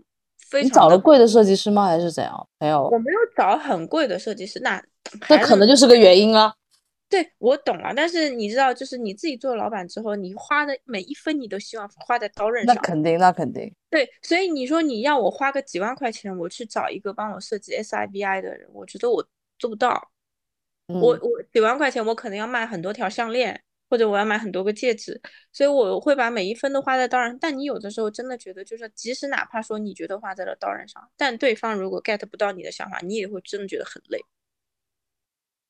[0.50, 0.68] 非常。
[0.68, 1.86] 你找了贵的设计师吗？
[1.86, 2.48] 还是怎样？
[2.60, 4.82] 没有，我没有找很贵的设计师，那
[5.30, 6.54] 那可能就是个原因啊。
[7.12, 12.74] 对，我懂了，但是你知道，就是你自己做老板之后，你花的每一分，你都希望花在刀刃上。
[12.74, 13.76] 那肯定，那肯定。
[13.90, 19.28] 对，所以你说你要我花个几万块钱，我去找一个帮我设计 SIBI 的人，我觉得我
[19.60, 20.10] 做不到。
[20.88, 25.22] 我我几万块钱，我可能要卖很多条项链，或者我要买很多个戒指，
[25.52, 27.38] 所以我会把每一分都花在刀刃。
[27.40, 34.20] 但你有的时候真的觉得，就是即使哪怕说你觉得花在了刀刃上，但对方如果 get 不到你的想法，你也会真的觉得很累。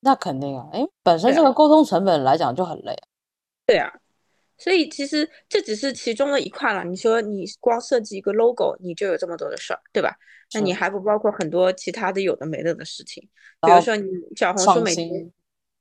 [0.02, 2.96] 那肯定啊，哎，本身这个沟通成本来讲就很累。
[3.66, 3.92] 对啊，
[4.58, 6.84] 所以其实这只是其中的一块了。
[6.84, 10.18] 你说你光设计一个 logo，你就有这么多的事儿，对吧？
[10.54, 13.24] 那你还不包括很多其他的有的没的的事情，
[13.62, 15.32] 比如说你小红书每天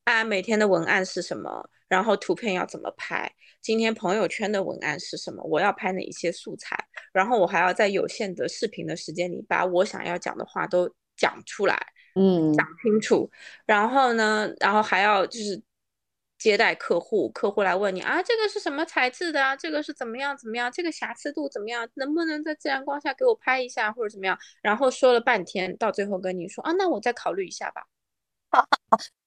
[0.05, 6.77] 啊每天的文案是什么，然后图片要怎么拍，今天朋友圈的文案是什么，我要拍哪一些素材，
[7.13, 11.85] 然后我还要在有限的视频的时间里把我想要讲的话都讲出来。
[12.15, 13.31] 嗯，讲清楚，
[13.67, 15.63] 然后呢，然后还要就是
[16.39, 19.55] 接待客户，客户来问你啊，这个是什么材质的啊？
[19.55, 20.71] 这个是怎么样怎么样？
[20.73, 21.89] 这个瑕疵度怎么样？
[21.95, 24.39] 能不能在自然光下给我拍一下或者怎么样？
[24.63, 27.87] 然后说了半天，到最后跟你说啊，那我再考虑一下吧。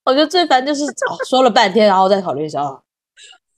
[0.04, 0.84] 我觉得最烦就是
[1.26, 2.82] 说了半天，然后再考虑一下啊。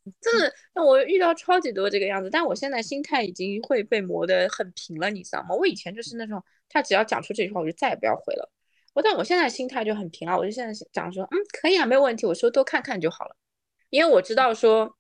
[0.21, 5.57] 真的，那我遇到超级多这个样子，但我现在心态已经会被磨得很平了，你知道吗？
[5.57, 8.49] 我以前就是那种，他只要讲出这句话，我就再也不要回了。
[8.97, 13.37] 我但我现在心态就很平啊，我就现在讲说，嗯，可以啊，没有问题，我说多看看就好了，
[13.91, 14.97] 因为我知道说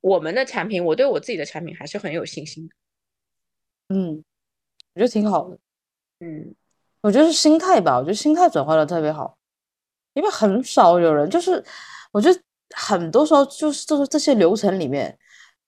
[0.00, 2.74] 我们的产品，我对我自己的产品还是很有信心的。
[3.94, 4.24] 嗯，
[4.94, 5.58] 我觉得挺好的。
[6.20, 6.54] 嗯，
[7.02, 9.36] 我觉得是心态吧，我觉得心态转换的特别好，
[10.14, 11.62] 因为很少有人，就是
[12.12, 12.40] 我觉得
[12.74, 15.18] 很多时候就是就是这些流程里面，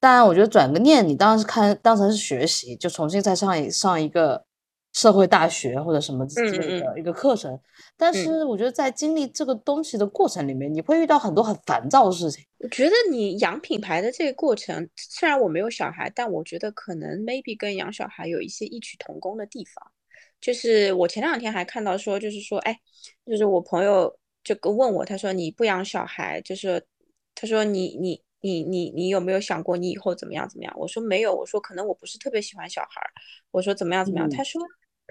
[0.00, 4.46] 当然我觉得转个念，你当然是看当成是学习，就重新再上一上一个。
[4.92, 7.58] 社会大学或者什么之类的一个课程，
[7.96, 12.44] 但是我觉得在经历这个东西的过程里面，你会遇到很多很烦躁的事情。
[12.58, 19.92] 我觉得你养品牌的这个过程，虽然我没有小孩，但我觉得可能 maybe 跟养小孩有一些异曲同工的地方。
[20.42, 22.78] 就是我前两天还看到说，就是说，哎，
[23.24, 26.84] 就是我朋友就问我，他说你不养小孩，就是
[27.34, 30.74] 他说你你你你你有没有想过你以后怎么样怎么样？
[30.76, 33.00] 我说没有，我说可能我不是特别喜欢小孩，
[33.52, 34.28] 我说怎么样怎么样？
[34.28, 34.60] 他说。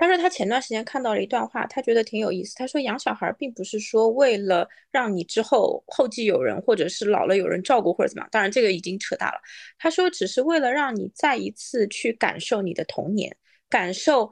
[0.02, 2.56] 他说他前段时间看到了一段话，他觉得挺有意思。
[2.56, 8.30] 他说养小孩并不是说为了让你之后后继有人，或者是老了有人照顾或者怎么样。
[8.32, 9.40] 当然这个已经扯大了。
[9.78, 13.38] 他说只是为了让你再一次去感受你的童年，
[13.70, 14.32] 感受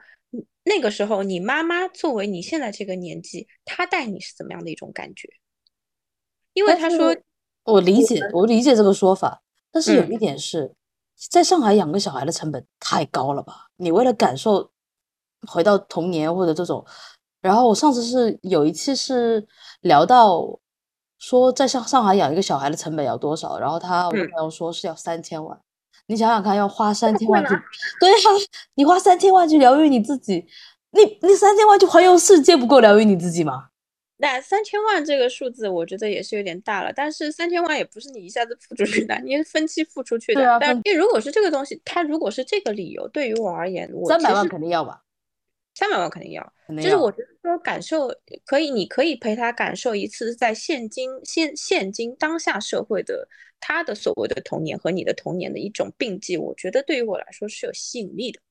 [0.63, 5.29] 那个时候你妈妈作为你现在这个年纪，她带你是怎么样的一种感觉。
[6.53, 7.15] 因为他说
[7.65, 10.73] 我理解我理解这个说法，但是有一点是
[11.29, 13.67] 在上海养个小孩的成本太高了吧？
[13.75, 14.71] 你为了感受。
[15.47, 16.85] 回到童年或者这种。
[17.41, 19.47] 然后我上次是有一次是
[19.81, 20.59] 聊到
[21.17, 25.57] 说在上上海养一个小孩的成本要多少，然后他我朋友说是要三千万。
[26.07, 27.53] 你想想看，要花三千万去，
[27.99, 28.17] 对呀，
[28.73, 30.45] 你花三千万去疗愈你自己，
[30.91, 33.67] 你你三千万去环游世界不够疗愈你自己吗？
[34.17, 36.91] 那三千万这个数字，我觉得也是有点大了。
[36.93, 40.41] 但是三千万也不是你一下子付出去的，你是分期付出去的。
[40.41, 45.03] 对啊，但因为如果是这个东西，它如果是这个理由，对于我而言，我三百万肯定要吧。
[45.79, 48.09] 三百万肯定要，就是我觉得说感受
[48.45, 53.25] 可以，你可以陪他感受一次在现今现现今当下社会的
[53.61, 58.41] 他的所谓的童年和你的童年的一种并济，我觉得对于我来说是有吸引力的，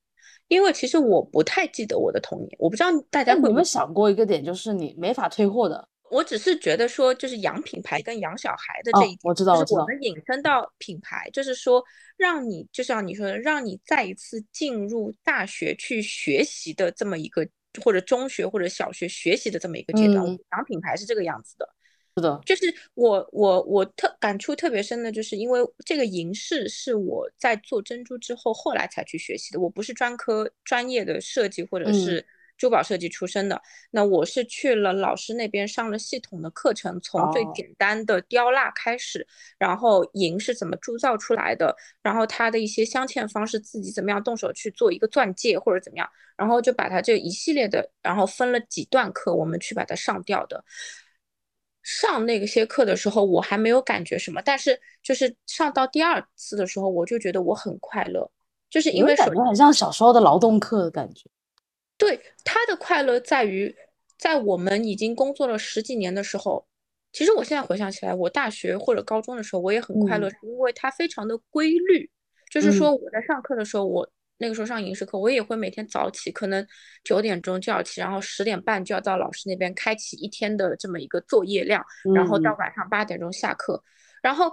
[0.47, 5.87] 因为其实我不太记得我的童年，我不知道大家会有没有想过一个点，就是你没法退货的。
[6.11, 11.83] 我只是觉得说，就是养品牌跟养小孩的这一点，我知道，我们引申到品牌，就是说
[12.17, 17.47] 让你，就像你说的，让你再一次进入大学去学习的这么一个，
[17.83, 20.25] 或者中学或者小学学习的这么一个阶段。
[20.25, 21.69] 养品牌是这个样子的，
[22.15, 32.25] 是的，就是我我我特感触特别深的，就是因为这个银饰是我在做珍珠之后后来才去学习的，我不是专科专业的设计或者是。
[32.59, 39.25] 珠宝设计出身的，那我是去了老师那边上了系统的课程，从最简单的雕蜡开始，
[39.57, 50.63] 然后银是怎么铸造出来的，然后它的一些镶嵌方式，自己怎么样动手去做一个钻戒或者怎么样，然后就把它这一系列的，然后分了几段课，我们去把它上掉的。
[51.81, 58.29] 上那些课的时候，我还没有感觉什么，但是就是上到第二次的时候，我就觉得我很快乐，
[58.69, 61.23] 就是因为感觉很像小时候的劳动课的感觉。
[61.99, 63.75] 对他的快乐在于，
[64.17, 66.65] 在我们已经工作了十几年的时候，
[67.11, 72.09] 其实我现在回想起来，我大学或者高中的时候，我也很快乐，是因为它非常的规律。
[72.49, 76.65] 就是说我在上课的时候，我那个时候上影视课，我也会每天早起，可能
[77.03, 81.85] 九点钟就要起，然后十点半就要到老师那边开启一天的这么一个作业量，
[82.15, 83.83] 然后到晚上八点钟下课，
[84.23, 84.51] 然后。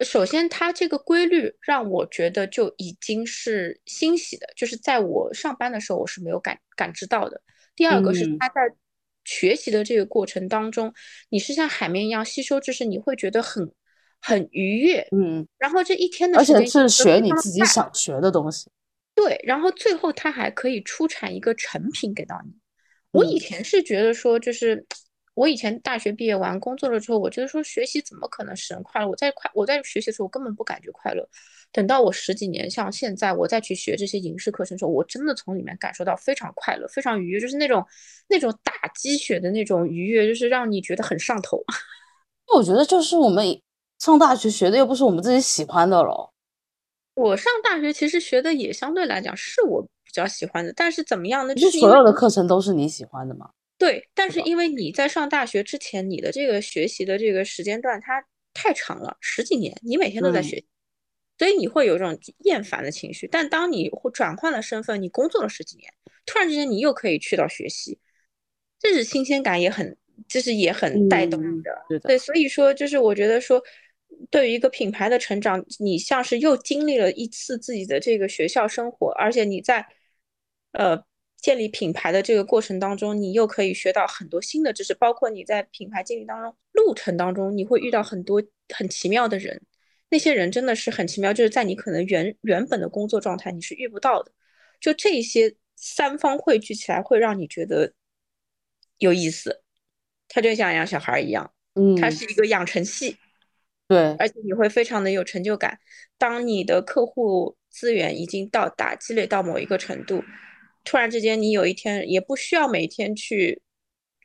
[0.00, 7.40] 首先，它这个规律让我觉得就已经是欣喜的，就是在我上班的时候我是没有感感知到的。
[7.76, 8.54] 第二个是他在
[9.24, 10.92] 学习的这个过程当中，
[11.28, 13.70] 你是像海绵一样吸收知识，你会觉得很
[14.20, 15.06] 很愉悦。
[15.12, 18.68] 嗯，然后这一天的时间，而且是学你自己想学的东西。
[19.14, 22.52] 对，然后最后它还可以出产一个成品给到你。
[23.12, 24.84] 我以前是觉得说，就是。
[25.34, 29.08] 我以前大学毕业完工作了之后，我觉得说学习怎么可能使人快乐？
[29.08, 31.26] 我在快我在学习的时候，我根本不感觉快乐。
[31.72, 37.82] 等到我十几年，像现在我再去学这些影视课程的时候，我真的从里面感受到非常快乐，非常愉悦，就是那种
[38.28, 41.64] 那种打鸡血的那种愉悦，就是让你觉得很上头。
[42.54, 43.58] 我觉得就是我们
[44.00, 46.34] 上大学学的又不是我们自己喜欢的咯。
[47.14, 51.54] 我上大学其实学的也相对来讲是我比较喜欢的，但是怎么样呢？
[51.54, 53.48] 就是所有的课程都是你喜欢的吗？
[53.82, 60.62] 对，但是因为你在上大学之前，你的这个学习的这个时间段它太长了，十几年，你每天都在学，
[61.36, 63.26] 所以你会有一种厌烦的情绪。
[63.26, 65.92] 但当你转换了身份，你工作了十几年，
[66.24, 67.98] 突然之间你又可以去到学习，
[68.78, 69.96] 这是新鲜感也很，
[70.28, 72.00] 就是也很带动你的。
[72.04, 73.60] 对，所以说就是我觉得说，
[74.30, 79.84] 对于一个品牌的成长，你像是又经历了一次自己的这个学校生活，而且你在，
[80.70, 81.04] 呃。
[81.42, 88.40] 建立品牌的这个过程当中，你又可以学到很多新的知识，包括你在品牌建立当中路程当中，你会遇到很多
[88.72, 89.60] 很奇妙的人，
[90.08, 94.30] 那些人真的是很奇妙，就是在你可能原原本的工作状态你是遇不到的，
[94.80, 97.92] 就这些三方汇聚起来，会让你觉得
[98.98, 99.62] 有意思，
[100.28, 103.16] 它就像养小孩一样，嗯，它是一个养成系，
[103.88, 105.80] 对，而且你会非常的有成就感，
[106.16, 110.22] 当你的客户资源已经到达积累到某一个程度。
[110.84, 113.60] 突然之间，你有一天也不需要每天去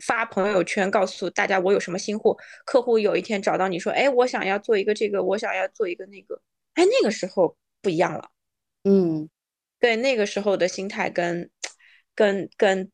[0.06, 2.38] 发朋友圈告诉大家我有什么新货。
[2.66, 6.42] 客户有一天找到你说：“哎，我想要做一个这个，我想要做一个那个。”
[6.76, 8.30] 哎，那个时候不一样了。
[8.84, 9.28] 嗯，
[9.80, 11.50] 对，那个时候的心态跟
[12.14, 12.92] 跟跟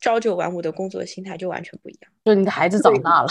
[0.00, 2.12] 朝九晚五的工作的心态就完全不一样。
[2.24, 3.28] 就你的孩子长大了，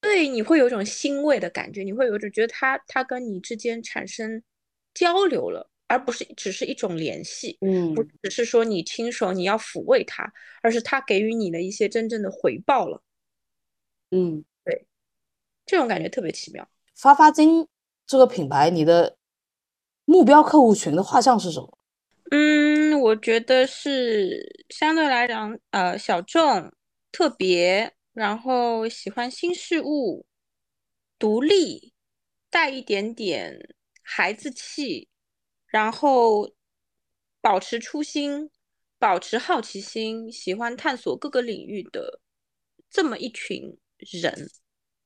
[0.00, 4.42] 对，你会有一种欣慰的感觉，你会有一种觉得他他跟你之间产生
[4.92, 5.70] 交流了。
[5.92, 13.02] 而不是只是一种联系，嗯，不只是说你亲手你要抚慰他，而是他给予你的一些真正的回报了，
[14.10, 14.86] 嗯，对，
[15.66, 16.66] 这种感觉特别奇妙。
[16.94, 17.68] 发发金
[18.06, 19.18] 这个品牌，你的
[20.06, 21.78] 目标客户群的画像是什么？
[22.30, 26.72] 嗯，我觉得是相对来讲，呃，小众、
[27.10, 30.24] 特别，然后喜欢新事物、
[31.18, 31.92] 独立，
[32.48, 35.10] 带一点点孩子气。
[35.72, 36.48] 然后
[37.40, 38.48] 保持初心，
[38.98, 42.20] 保持好奇心、喜欢探索各个领域的
[42.88, 44.48] 这么一群人。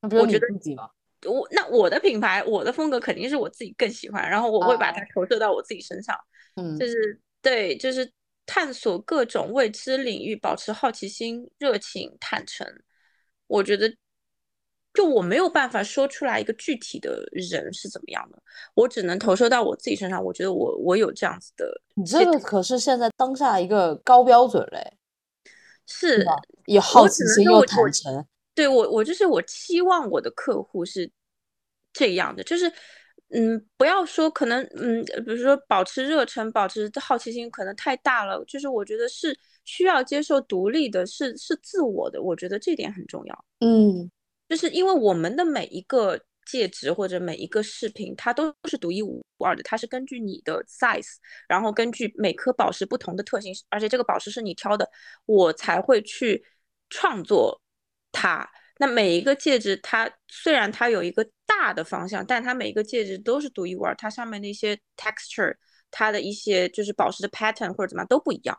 [0.01, 0.89] 我觉得自己吗？
[1.25, 6.15] 我那我的品牌，我的风格肯定是我自己更喜欢，然后我会把它哦投射到我自己身上，
[6.55, 8.11] 嗯就是对，就是
[8.45, 12.67] 探索各种未知领域，保持好奇心、热情、坦诚。
[13.47, 13.91] 我觉得，
[14.97, 18.41] 就我没有办法说出来一个具体的人是怎么样的，
[18.73, 20.23] 我只能投射到我自己身上。
[20.23, 24.97] 我觉得我我有这样子的你这个可是现在当下一个高标准嘞，
[25.85, 26.31] 是吧
[26.65, 28.25] 有好奇心又坦诚。
[28.55, 31.07] 对我，我就是我期望我的客户是
[31.93, 32.67] 这样的，就是
[33.29, 38.43] 嗯，不要说可能嗯，比如说保持热忱、保持好奇心，可能太大了。
[38.47, 43.45] 就是我觉得是需要接受独立的，是是自我的，我觉得这点很重要。
[43.59, 44.09] 嗯
[44.49, 51.15] 就是因为我们的每一个戒指或者每一个饰品，它都是独一无二的，它是根据你的 size，
[51.47, 54.89] 然后根据每颗宝石不同的特性，而且这个宝石是你挑的，
[55.25, 56.43] 我才会去
[56.89, 57.61] 创作
[58.11, 58.49] 它。
[58.79, 65.55] 那每一个戒指，它虽然它有一个大的方向，但它每一个戒指都是独一无二，它上面的一些 texture，
[65.91, 68.57] 它的一些就是宝石的 pattern 或者怎么样都不一样。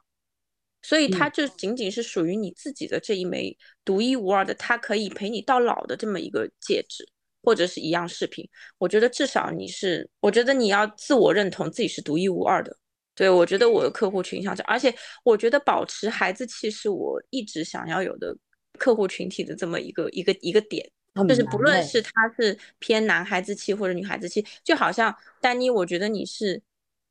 [0.82, 7.06] 所以它嗯就仅仅是属于你自己的这一枚独一无二的，它可以陪你到老的这么一个戒指，
[7.42, 8.48] 或者是一样饰品。
[8.78, 12.76] 我觉得至少你是，我觉得你要自我认同自己是独一无二的。
[13.14, 18.36] 对，我觉得我的客户群像这，而且我觉得保持孩子气是我一直想要有的
[18.78, 20.88] 客户群体的这么一个一个一个点。
[21.26, 26.62] 就是不论是他是偏男孩子气或者女孩子气，就好像丹妮，我觉得你是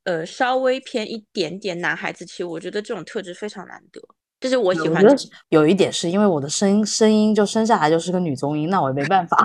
[0.07, 4.01] 呃稍微偏一点点男孩子气，我觉得这种特质非常难得，
[4.39, 5.13] 这是我喜欢的。
[5.49, 9.37] 有一点是因为我的声音声音就生下来就是个女中音，那我也没办法。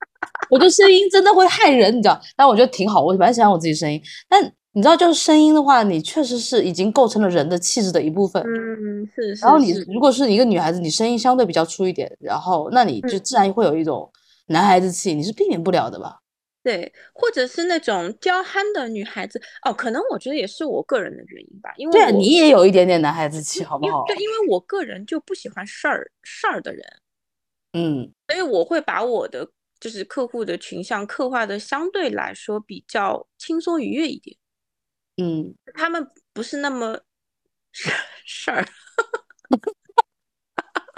[0.50, 2.20] 我的声音真的会害人，你知道？
[2.36, 3.98] 但我觉得挺好，我蛮喜欢我自己声音。
[4.28, 8.42] 但你知道，就是声音的话，你确实是已经构成了人的气质的一部分。
[8.42, 14.10] 嗯，是是然后你，如果是一个女孩子，你声音相对比较粗一点，然后那你就嗯自然会有一种
[14.48, 16.16] 男孩子气，你是避免不了的吧？
[16.62, 24.04] 对，或者是那种娇憨的女孩子，哦，可能我觉得也是我个人的原因吧，因为我你也有一点点男孩子气，好不好？
[24.06, 26.84] 对，因为我个人就不喜欢事儿事儿的人，
[27.72, 34.36] 嗯所以我会把我的就是客户的群像刻画的相对来说比较轻松愉悦一点。
[35.16, 37.00] 嗯，他们不是那么
[37.72, 37.90] 事
[38.26, 38.66] 事儿。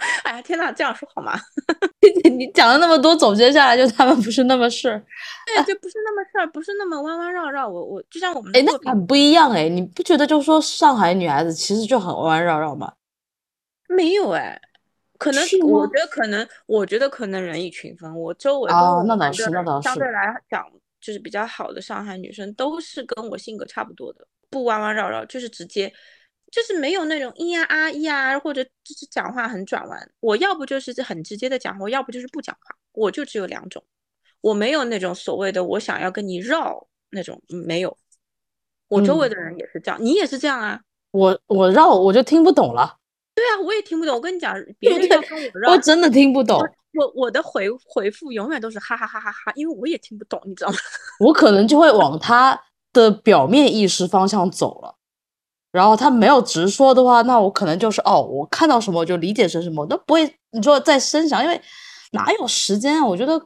[0.25, 1.39] 哎呀，天呐，这样说好吗？
[2.37, 4.99] 你讲了那么多，总结下来就他们不是那么事儿。
[5.47, 7.69] 对，就不是那么事儿，不是那么弯弯绕绕。
[7.69, 12.93] 我我就像我们哎，那很不一样哎，你不觉得就说上海女孩子其实就很弯弯绕绕吗？
[13.89, 14.61] 没有哎，
[15.19, 18.19] 可能是我觉得可能，我觉得可能人以群分。
[18.19, 20.67] 我周围跟啊那倒是的那倒是相对来讲
[21.01, 25.93] 就是比较好的上海女生，都是跟我性格差不多的，不弯弯绕绕，就是直接。
[26.53, 30.13] 就是没有那种咿呀啊咿呀，或者就是讲话很转弯。
[30.21, 33.83] 我要不就是很直接的讲话，我要不就是不讲话，我就只有两种。
[34.43, 37.97] 我没有那种所谓的我想要跟你绕那种，嗯没有。
[38.89, 40.79] 我周围嗯的人也是这样，你也是这样啊？
[41.13, 42.99] 我我绕我就听不懂了，
[43.35, 44.15] 对啊，我也听不懂。
[44.15, 46.61] 我跟你讲，别人跟我绕我，真的听不懂。
[46.93, 50.77] 我我的回回复永远都是哈哈哈哈哈，因为我也听不懂，你知道吗？
[51.21, 52.61] 我可能就会往他
[52.93, 54.95] 的表面意识方向走了。
[55.73, 61.61] 然后他没有直说的话，那我可能就是哦，我看到什么我就理解成什么，都不会你说再深想，因为
[62.13, 63.07] 哪有时间啊？
[63.07, 63.41] 我觉得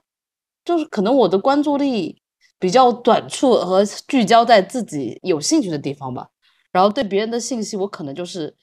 [0.65, 2.21] 就是可能我的关注力
[2.59, 6.27] 比较短促和聚焦在自己有兴趣的地方吧。
[6.73, 8.55] 然后对别人的信息，我可能就是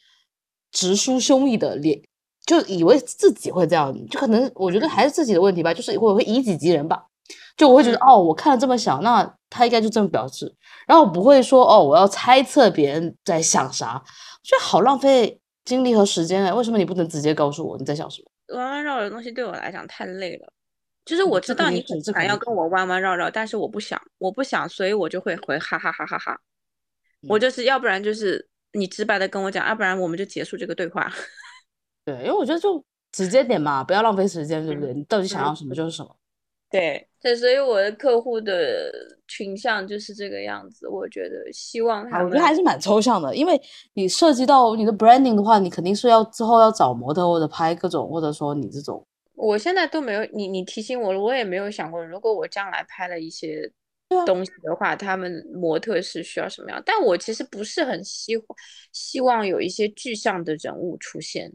[0.71, 1.99] 直抒胸臆的连，
[2.45, 7.06] 就以为自己会这样，就可能我觉得还是自己的问题吧，就是我会以己及人吧。
[7.58, 10.54] 就我会觉得、嗯哦，我看了这么小，那他应该就这么表示，
[10.88, 16.54] 然后我不会说哦，我要猜测别人在想啥，我觉得好浪费精力和时间哎！
[16.54, 18.57] 为什么你不能直接告诉我你在想什么？
[18.57, 20.51] 弯弯绕绕的东西对我来讲太累了。
[21.05, 26.39] 就是嗯我知道你很想这肯定要跟我弯弯绕绕，但是我不想，我不想，所以我就会回哈哈哈哈哈。
[27.28, 31.12] 我嗯就是要不然就是你直白的跟我讲，要不然我们就结束这个对话。
[32.05, 34.93] 对，因为我觉得就直接点嘛，不要浪费时间，对不嗯对？
[34.93, 36.16] 你到底想嗯要什么就是什么。
[36.74, 38.91] 对，对，所以我的客户的
[39.28, 40.88] 群像就是这个样子。
[40.88, 43.61] 我觉得希望啊，他们我觉得还是蛮抽象的，因为
[43.93, 49.05] 你涉及到你的 branding 的话，你肯定是要之后要找模特或者拍各种，或者说你这种，
[49.36, 53.71] 我现在都没有你，你提醒我了，我也没有想过，如果我将来拍了一些
[54.26, 56.82] 东西的话，他们模特是需要什么样？
[56.84, 58.34] 但我其实不是很希
[58.91, 61.53] 希望有一些具象的人物出现。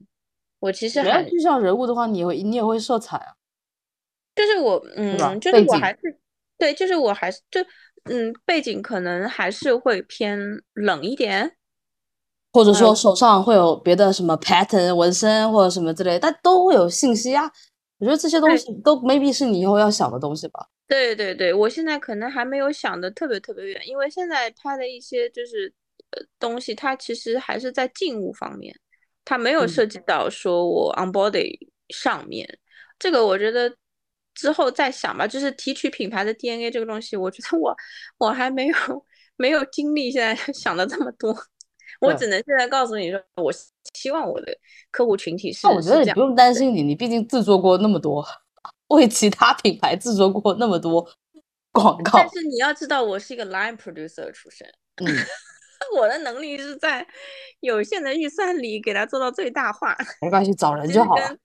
[0.61, 3.35] 我其实很具象人物的话，你也会你也会色彩啊。
[4.39, 5.99] 就是我，嗯，就是我还是
[6.57, 7.61] 对，就是我还是就
[8.05, 10.39] 嗯，背景可能还是会偏
[10.75, 11.57] 冷一点，
[12.53, 17.51] 或者说手上会有别的什么 pattern 纹身或者什么之类，但都会有信息啊。
[17.99, 20.69] 我觉得这些东西都 maybe 是你以后要想的东西吧。
[20.87, 25.71] 对对对，我现在可能还没有想的特别特别远，因为现在拍的一些就是
[26.13, 28.75] 呃东西，它其实还是在静物方面，
[29.25, 31.59] 它没有涉及到说我 on body
[31.89, 32.59] 上面。
[32.99, 33.71] 这个我觉得
[34.39, 35.27] 之后再想吧。
[35.27, 37.77] 就是提取品牌的 DNA 这个东西，我觉得我
[38.19, 38.77] 我还没有
[39.37, 41.37] 没有精力现在 想的这么多。
[42.01, 43.53] 我只能现在告诉你说，我
[43.95, 44.47] 希望我的
[44.93, 45.67] 客户群体是。
[45.67, 48.25] 那我觉得你不用担心你，你毕竟制作过那么多，
[48.89, 51.05] 为其他品牌制作过那么多
[51.73, 52.13] 广告。
[52.19, 54.69] 但是你要知道，我是一个 line producer 出身，
[55.03, 55.07] 嗯，
[55.99, 57.05] 我的能力是在
[57.61, 59.97] 有限的预算里给它做到最大化。
[60.21, 61.37] 没关系，找人就好了。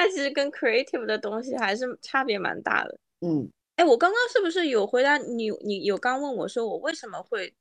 [0.00, 2.98] 它其实跟 creative 的东西还是差别蛮大的。
[3.20, 5.50] 嗯，哎，我刚刚是不是有回答你？
[5.64, 7.54] 你有刚问我说我为什么会？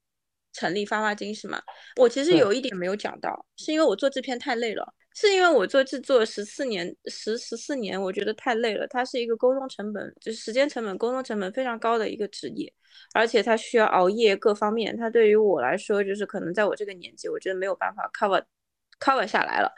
[0.52, 1.62] 成立发发金是吗？
[1.96, 4.84] 我其实有一点没有讲到，是因为我做制片太累了，
[5.14, 8.88] 是因为我做制作十四年十十四年，我觉得太累了。
[8.88, 12.74] 它是一个沟通成本，就是时间成本、沟通成本非常高的一个职业，
[13.14, 14.98] 而且它需要熬夜各方面。
[14.98, 18.44] 它对于我来说，就是可能在我这个年纪，我觉得没有办法 cover
[19.00, 19.72] cover 下来了。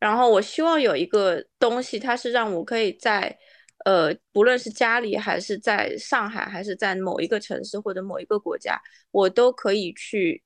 [0.00, 3.38] 然后我希望有一个东西，它是让我可以在。
[3.84, 8.78] 呃，不论是家里还是在上海，还是在某一个城市或者某一个国家，
[9.12, 10.42] 我都可以去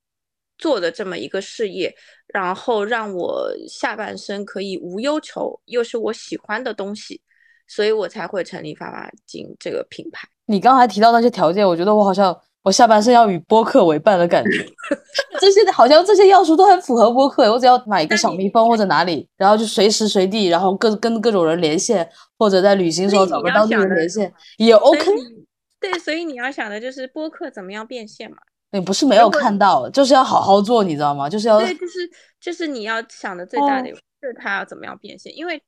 [0.58, 1.92] 做的这么一个事业，
[2.28, 7.20] 然后让我下半生可以无忧愁，又是我喜欢的东西，
[7.66, 10.28] 所以我才会成立发发金这个品牌。
[10.44, 12.38] 你刚才提到那些条件，我觉得我好像。
[12.62, 14.64] 我下半身要与播客为伴的感觉，
[15.40, 17.50] 这些好像这些要素都很符合播客。
[17.52, 22.08] 我只要买一个小蜜蜂或者哪里，然后就随时随地，然后各跟各种人连线，
[22.38, 25.10] 或者在旅行时候找个当地人连线也 OK。
[25.80, 28.36] 对，所以你要想的就是播客怎么样变现嘛？
[28.70, 31.28] 你不是没有看到，就是要好好做，你知道吗？
[31.28, 32.10] 就是要对，就是
[32.40, 35.60] 就是你要想的最大的是它要怎么样变现，因为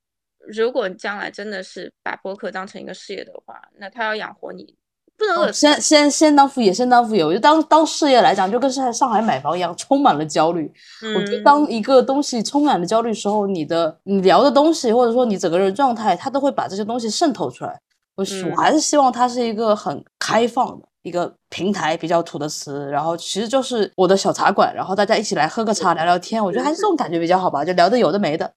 [0.47, 4.77] 如果你将来真的是把播客当成一个事业的话，那它要养活你。
[5.17, 7.25] 不能先先先当副业，先当副业。
[7.25, 10.71] 我就当当事业来讲，就跟在上海买房一样，充满了焦虑。
[11.17, 17.81] 我觉得当一个东西充满了焦虑时候，你的你聊的东西，或者说你整个人状态，它都会把这些东西渗透出来。
[18.17, 22.89] 我我还是希望它是一个很开放的一个平台，比较土的词。
[22.91, 26.45] 然后其实就是我的小茶馆，然后大家一起来喝个茶，聊聊天。
[26.45, 28.53] 我觉得还是这种感觉比较好吧，就聊的有的没的。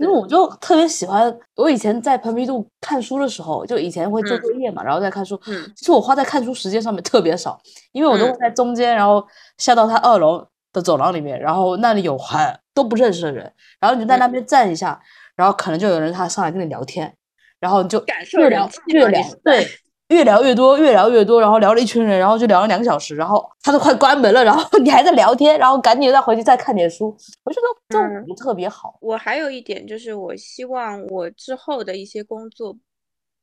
[0.00, 5.38] 因为我就特别喜欢，我以前在蓬皮杜看书的时候，就以前会做作业嘛，然后再看书。
[5.46, 7.60] 嗯，其实我花在看书时间上面特别少，
[7.92, 9.22] 因为我都会在中间，然后
[9.58, 12.40] 下到他二楼的走廊里面，然后那里有很
[12.72, 14.98] 都不认识的人，然后你就在那边站一下，
[15.36, 17.14] 然后可能就有人他上来跟你聊天，
[17.58, 18.02] 然后你就
[18.38, 19.68] 越聊就聊，对。
[20.10, 27.16] 越聊越多，越聊越多，然后聊了一群人，然后就聊了两个小时，然后他都快关门了，然后你还在聊天，然后赶紧再回去再看点书。
[27.44, 28.98] 我觉得这种特别好。
[29.00, 32.76] 我还有一点就是，我希望我之后的一些工作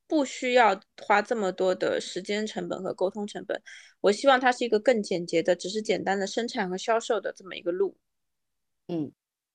[0.07, 3.61] 不需要花这么多的时间成本和沟通成本。
[4.01, 7.95] 我希望它是一个更简洁的，只是简单的生产和销售的这么一个路。
[8.89, 9.11] 嗯，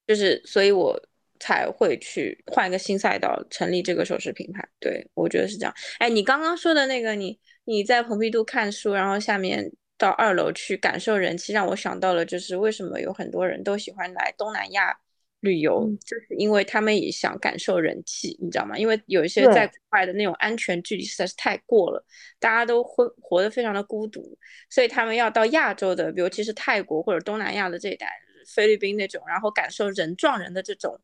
[0.06, 0.98] 就是所以，我。
[1.42, 4.64] 才会去换一个新赛道，成立这个首饰品牌。
[4.78, 5.74] 对我觉得是这样。
[5.98, 9.68] 哎，你刚刚说的那个，你你在蓬皮杜看书，然后下面
[9.98, 14.96] 到二楼去感受人气，让我想到了，就是为什么有很多人都喜欢来东南亚
[15.40, 18.78] 旅游，就是因为他们也想感受人气，你知道吗？
[18.78, 22.06] 因为有一些在国外的那种安全距离实在是太过了，
[22.38, 24.38] 大家都会活得非常的孤独，
[24.70, 28.06] 所以他们要到亚洲的，尤其是泰国或者东南亚的这一带，
[28.46, 31.00] 菲律宾那种，然后感受人撞人的这种。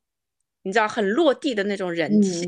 [0.64, 2.44] 你知道很落地的那种人气，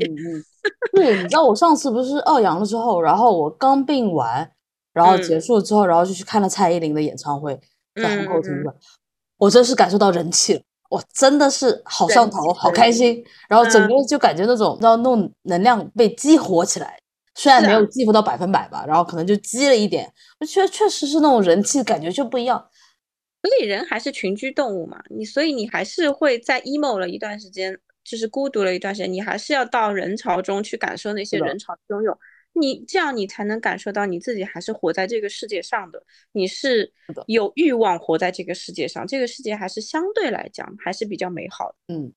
[0.93, 4.51] 对，你知道我上次不是二阳了之后，然后我刚病完，
[4.93, 7.59] 然后结束之后，然后就去看了蔡依林的演唱会，
[7.95, 8.75] 在虹口体育馆，
[9.37, 16.99] 我真是感受到人气了，我真的是好上头，好开心，然后整个就感觉那种，知道那种能量被激活起来，
[17.33, 20.13] 虽然没有激活到百分百吧，然后可能就激了一点，
[20.47, 22.67] 确确实是那种人气感觉就不一样。
[23.41, 27.79] 所以人还是群居动物嘛，你所以你还是会在 emo 了一段时间。
[28.03, 32.17] 就是孤独了一段时间，你还是要到人潮中去感受那些人潮汹涌，
[32.53, 36.91] 你这样你才能感受到你自己还是活在这个世界上的，你是
[37.27, 41.75] 有欲望活在这个世界上，这个世界还是相对来讲还是比较美好的。
[41.93, 42.11] 嗯，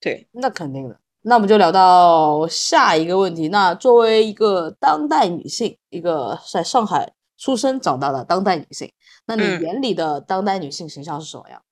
[0.00, 0.98] 对，那肯定的。
[1.22, 3.48] 那我们就聊到下一个问题。
[3.48, 8.92] 那作为一个当代女性，一个在上海出生长大的当代女性，
[9.26, 11.62] 那你眼里的当代女性形象是什么样？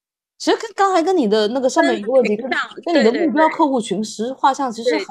[0.40, 2.50] 其实跟刚才跟你的那个上面一个问题，跟
[2.86, 5.06] 跟你的目标客户群实画像其实很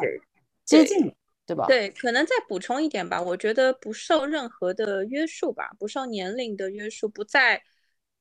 [0.65, 1.15] 接近，
[1.45, 1.67] 对吧？
[1.67, 3.21] 对，可能再补充一点吧。
[3.21, 7.61] 我觉得不受任何的约束吧，不受年龄的约束，不在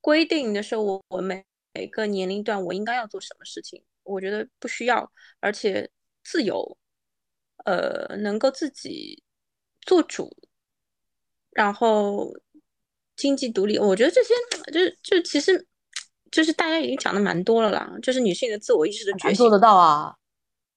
[0.02, 1.42] 规定的时候，我我每
[1.72, 5.90] 每个年龄段我应该要做什么事情，我觉得不需要，而且
[6.22, 6.76] 自由，
[7.64, 9.22] 呃，能够自己
[9.80, 10.30] 做主，
[11.52, 12.34] 然后
[13.16, 14.34] 经济独立，我觉得这些
[14.70, 15.66] 就是就其实
[16.30, 20.14] 就是大家已经讲的蛮多了啦，就是女性的自我意识的觉醒做得到啊，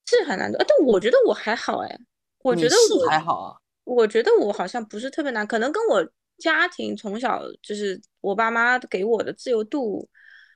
[0.07, 1.99] 是很难的，但我觉得我还好哎，
[2.43, 10.07] 我觉得我还好啊，我觉得我好像不是特别难，可能跟我家庭从小就是我爸妈给我的自由度。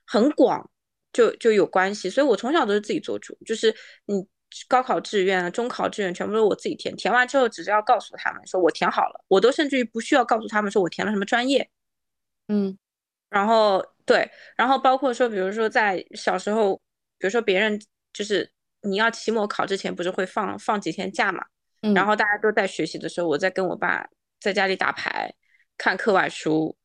[0.08, 0.70] 很广，
[1.12, 3.76] 就就有关系，所以我从小都是自己做主，就是
[4.06, 4.24] 你
[4.68, 11.68] 高考志愿啊、中考志愿全部都是我自己填，填完之后只是要告诉他们说我填好了，我都甚至于不需要告诉他们说我填了什么专业，
[12.50, 12.78] 嗯，
[13.32, 16.76] 然后对，然后包括说，比如说在小时候，
[17.18, 17.80] 比如说别人
[18.14, 18.52] 就是
[18.82, 21.44] 你要期末考之前不是会放放几天假嘛，
[21.94, 24.08] 然后大家都在学习的时候，我在跟我爸
[24.40, 25.34] 在家里打牌、
[25.78, 26.76] 看课外书。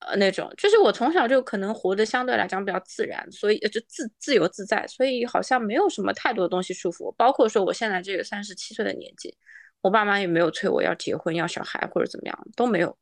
[0.00, 7.12] 呃，那种就是我从小就可能活得相对来讲比较自然，所以就自自由自在，所以好像没有什么太多的东西束缚我。
[7.18, 9.36] 包括说我现在这个三十七岁的年纪，
[9.80, 12.96] 我爸妈也没有催我要结婚要小孩或者怎么样，都没有。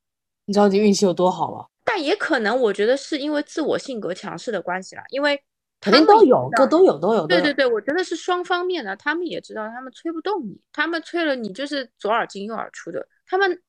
[0.47, 1.69] 你知道你运气有多好了？
[1.87, 5.41] 但也可能我觉得是因为自我性格强势的关系啦，因为
[5.81, 7.27] 肯定都有，各都有都有。
[7.29, 13.63] 对对对，我觉得是双方面的，他们也知道他们催不动你，他们催了你就是左耳进右耳出的，他们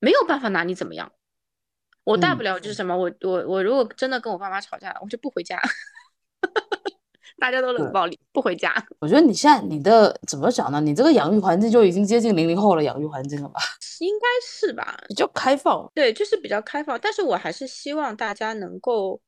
[0.00, 1.12] 没有办法拿你怎么样。
[2.02, 5.60] 我大不了就是什么，我我我如果真的跟我爸妈吵架了，我就不回家，
[7.38, 8.72] 大家都冷暴力，不回家。
[9.00, 10.80] 我觉得你现在你的怎么讲呢？
[10.80, 13.60] 你这个养育环境就已经接近零零后了养育环境了吧？
[14.00, 15.90] 应该是吧，比较开放。
[15.94, 16.98] 对，就是比较开放。
[17.00, 19.20] 但是我还是希望大家能够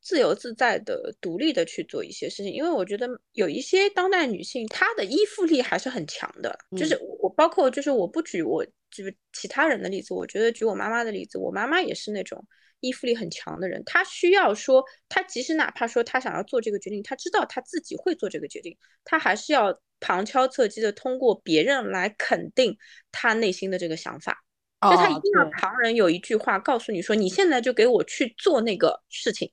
[0.00, 6.58] 自由自在的、独立的去做一些事情，因为我觉得有一些当代女性她的依附力还是很强的。
[6.76, 8.64] 就是我包括就是我不举我。
[8.92, 12.44] 就是其他人的例子，我觉得举我妈妈的例子，我妈妈也是那种
[12.80, 13.82] 依附力很强的人。
[13.86, 22.76] 他需要说，他即使哪怕说他想要做这个决定，他知道他自己会做这个决定，他还是要旁敲侧击的通过别人来肯定
[23.12, 24.42] 他内心的这个想法。
[24.82, 29.52] 就他一定要旁人有一句话告诉你说，你现在就给我去做那个事情，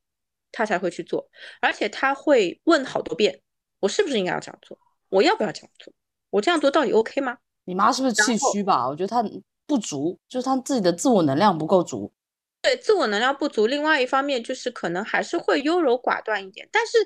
[0.54, 1.30] 他才会去做。
[1.60, 3.42] 而且他会问好多遍，
[3.82, 4.80] 我是不是应该要这样做？
[5.10, 5.94] 我要不要这样做？
[6.30, 7.38] 我这样做到底 OK 吗？
[7.66, 8.88] 你妈是不是气虚吧？
[8.88, 9.22] 我觉得她
[9.66, 12.10] 不足，就是她自己的自我能量不够足。
[12.62, 13.68] 对，自我能量不足。
[13.68, 16.98] 另外一方面就是可能还是会优柔寡断一点，但是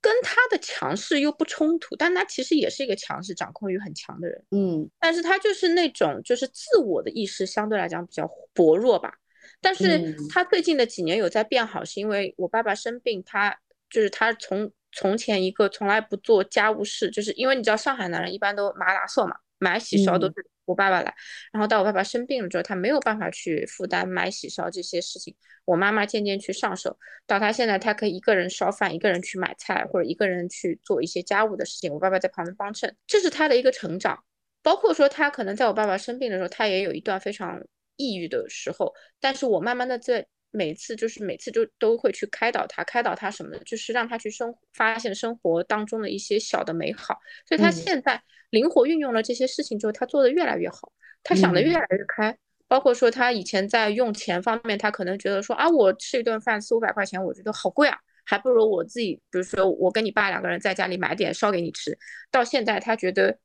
[0.00, 1.94] 跟他的强势又不冲突。
[1.96, 4.42] 但他其实也是一个强势、掌控欲很强的人。
[4.50, 9.12] 嗯，但是他就是那种就是自我的意识相对来讲比较薄弱吧。
[9.60, 13.54] 但是他最近的几年有在变好，是因为我爸爸生病，他
[13.90, 19.36] 就是他从从前一个从来不做家务事，就是因为你知道上海男人一般都麻辣瘦嘛。
[19.60, 20.34] 买喜烧都是
[20.64, 21.14] 我爸爸来，
[21.52, 34.24] 然后到我爸爸生病了之后，他没有办法去负担买喜烧这些事情，我妈妈渐渐去上手，到他现在他可以一个人烧饭，一个人去买菜，或者一个人去做一些家务的事情，我爸爸在旁边帮衬，这是他的一个成长。
[34.62, 37.62] 包括说他可能在我爸爸生病的时候，他也有一段非常
[37.96, 48.22] 抑郁的时候，但是我慢慢的在每次就是每次就都会去开导他，开导他什么的，就是让他去生发现生活当中的一些小的美好，所以他现在。
[48.50, 50.92] 灵活运用了这些事情之后，他做的越来越好，
[51.22, 52.36] 他想的越来越开。
[52.66, 61.96] 包括说他以前在用钱方面，他可能觉得说啊，我吃一顿饭四五百块钱，我觉得好贵啊，还不如我自己，比如说我跟你爸两个人在家里买点烧给你吃。
[62.28, 63.38] 到现在他觉得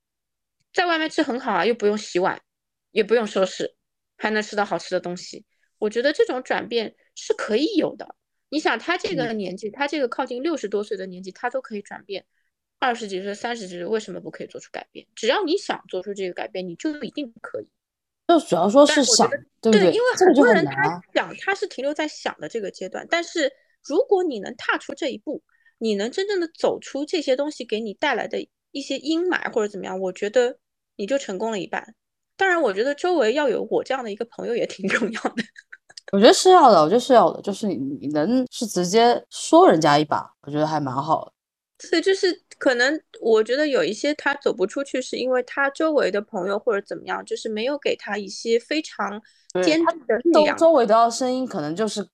[0.74, 2.42] 在外面吃很好啊，又不用洗碗，
[2.90, 3.76] 也不用收拾，
[4.18, 5.46] 还能吃到好吃的东西。
[5.86, 8.16] 我觉得这种转变是可以有的。
[8.50, 12.26] 你想他这个年纪，他这个靠近六十多岁的年纪，他都可以转变。
[12.80, 15.06] 二十几岁、三十几岁，为什么不可以做出改变？
[15.16, 17.70] 只要你想做出这个改变，你就一定可以。
[18.28, 19.30] 就主要说是想，
[19.62, 19.92] 对对？
[19.92, 23.06] 因为很多人他想，他是停留在想的这个阶段。
[23.08, 23.52] 但是
[23.88, 25.44] 如果你能踏出这一步，
[25.78, 30.58] 你能真正的走出这些东西给你带来的一些阴霾或者怎么样，我觉得
[30.96, 31.94] 你就成功了一半。
[32.38, 35.44] 当然，我觉得周围要有我这样的一个朋友也挺重要的。
[36.12, 41.32] 我觉得是要的，我觉得是要的，就是你你能是直接说人家一把，我觉得还蛮好的。
[41.80, 49.22] 所以就是可能，我觉得有一些他走不出去，是因为他周围的朋友或者怎么样，就是没有给他一些非常
[49.64, 50.56] 坚定的力量。
[50.56, 52.08] 周围的声音可能就是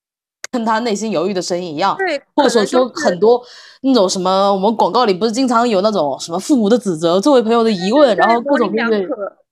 [0.52, 3.40] 跟他内心犹豫的声音一样，对，或者说很多
[3.84, 8.72] 那种什么，我们广告里不是经常有那种什么父母的指责、周围朋友的疑问，然后各种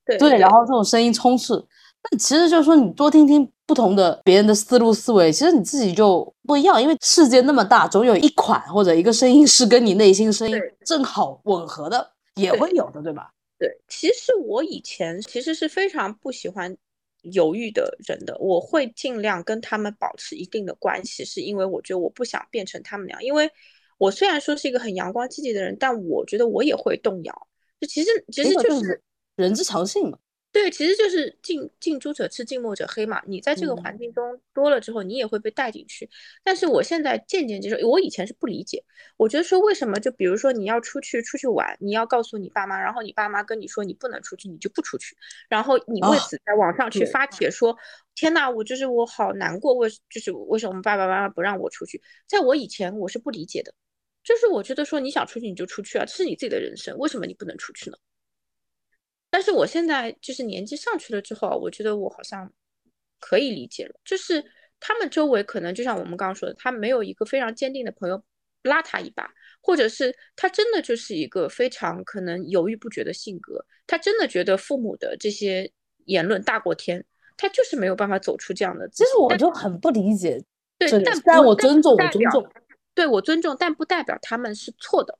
[0.04, 1.64] 对对，然后这种声音充斥。
[2.02, 6.80] 那其实就是说，你多听听不同的别人的思路思维，其实你自己就不一样。
[6.80, 13.30] 因为世界那么大，总有一款或者一个声音是跟你内心声音正好吻合的，也会有的，对吧？
[13.58, 16.74] 对，其实我以前其实是非常不喜欢
[17.20, 23.22] 犹豫的人的，我会尽量跟他们保持一定的关系，是因为我觉得我不想变成他们那样。
[23.22, 23.50] 因为
[23.98, 27.46] 我虽然说是一个很阳光积极的人，但我觉得我也会动摇。
[27.78, 29.02] 就其实其实就是
[29.36, 30.16] 人之常性嘛。
[30.52, 33.22] 对，其实就是近近朱者赤，近墨者黑嘛。
[33.24, 36.10] 你在这个环境中多了之后，你也会被带进去。
[36.42, 38.82] 但是我现在渐渐接受，我以前是不理解，
[39.16, 45.16] 我觉得说为什么就比如说你要出去出去玩，你要告诉你爸妈，然后你爸妈跟你说你不能出去，你就不出去，
[45.48, 47.76] 然后你为此在网上去发帖说，
[48.16, 52.02] 天呐，我就是我好难过，为就是为什么爸爸妈妈不让我出去？
[52.26, 53.72] 在我以前我是不理解的，
[54.24, 57.96] 就是我觉得说你想出去你就出去啊，这是你自己的人生，为什么你不能出去呢？
[59.30, 62.52] 但是我现在就是年纪上去了之后啊，我觉得我好像
[63.20, 63.94] 可以理解了。
[64.04, 64.44] 就是
[64.80, 68.20] 他们周围可能就像我们刚刚说的，他没有一个非常坚定的朋友
[68.64, 75.70] 拉他一把，或者是他真的就是一个非常可能犹豫不决的性格，他真的觉得父母的这些
[76.06, 77.04] 言论大过天，
[77.36, 78.88] 他就是没有办法走出这样的。
[78.88, 80.42] 其实我就很不理解，
[80.76, 82.50] 对，但但我尊重，我尊重，
[82.94, 85.16] 对我尊重，但不代表他们是错的。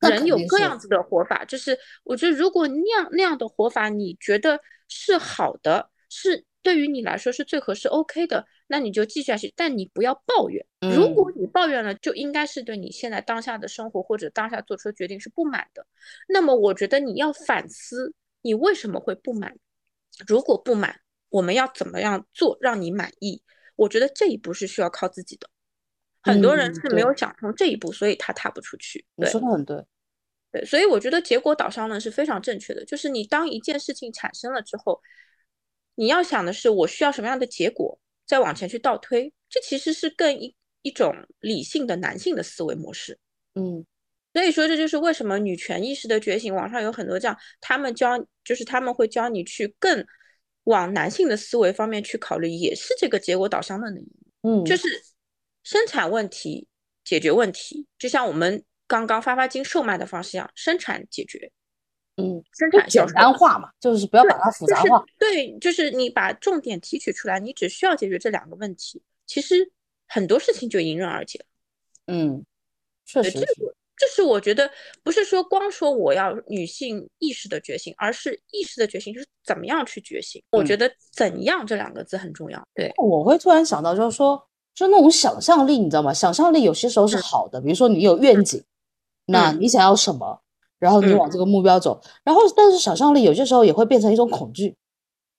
[0.00, 9.52] 人有各样子的活法，就是我觉得如果那样那样的活法你觉得是好的，是对于你来说是最合适 OK 的，那你就继续下去。
[9.56, 15.86] 但你不要抱怨，如果你抱怨了，就应该是对你现在当下的生活或者当下做出的决定是不满的。
[16.28, 19.56] 那么我觉得你要反思，你为什么会不满？
[20.26, 23.42] 如果不满，我们要怎么样做让你满意？
[23.76, 25.48] 我觉得这一步是需要靠自己的。
[26.26, 29.04] 很多人是没有想通这一步，所以他踏不出去。
[29.14, 29.84] 你说的很对，
[30.50, 32.84] 对，所以我觉得结果导向呢是非常正确的。
[32.84, 35.00] 就是你当一件事情产生了之后，
[35.94, 43.18] 你要想的是我需要什么样的结果，再往前去倒推，这其实是更一一种理性的男性的思维模式。
[43.54, 43.86] 嗯，
[44.34, 50.04] 所以说这就是为什么女权意识的觉醒，网上有很多这样，他们教就是他们会教你去更
[50.64, 54.00] 往男性的思维方面去考虑，也是这个结果导向论的。
[54.42, 54.88] 嗯，就是。
[55.66, 56.68] 生产问题
[57.02, 61.50] 解决问题，就像我们刚刚发发金售卖的方式一样，生产解决，
[62.18, 65.04] 嗯，生产简单化嘛，就是不要把它复杂化。
[65.18, 69.68] 对，就是你把重点提取出来，你只需要解决这两个问题，其实
[70.06, 71.44] 很多事情就迎刃而解。
[72.06, 72.44] 嗯，
[73.04, 73.46] 确实，这
[73.96, 74.70] 这是我觉得
[75.02, 80.40] 不是说光说我要女性意识的觉醒，而是意识的觉醒是怎么样去觉醒。
[80.50, 82.68] 我觉得“怎样”这两个字很重要。
[82.72, 84.40] 对，我会突然想到，就是说。
[84.76, 86.12] 就那种想象力，你知道吗？
[86.12, 88.62] 想象力有些时候是好的，比如说你有愿景，
[89.24, 90.38] 那你想要什么，
[90.78, 91.98] 然后你往这个目标走。
[92.22, 94.76] 然后，但是想象力有些时候也会变成一种恐惧，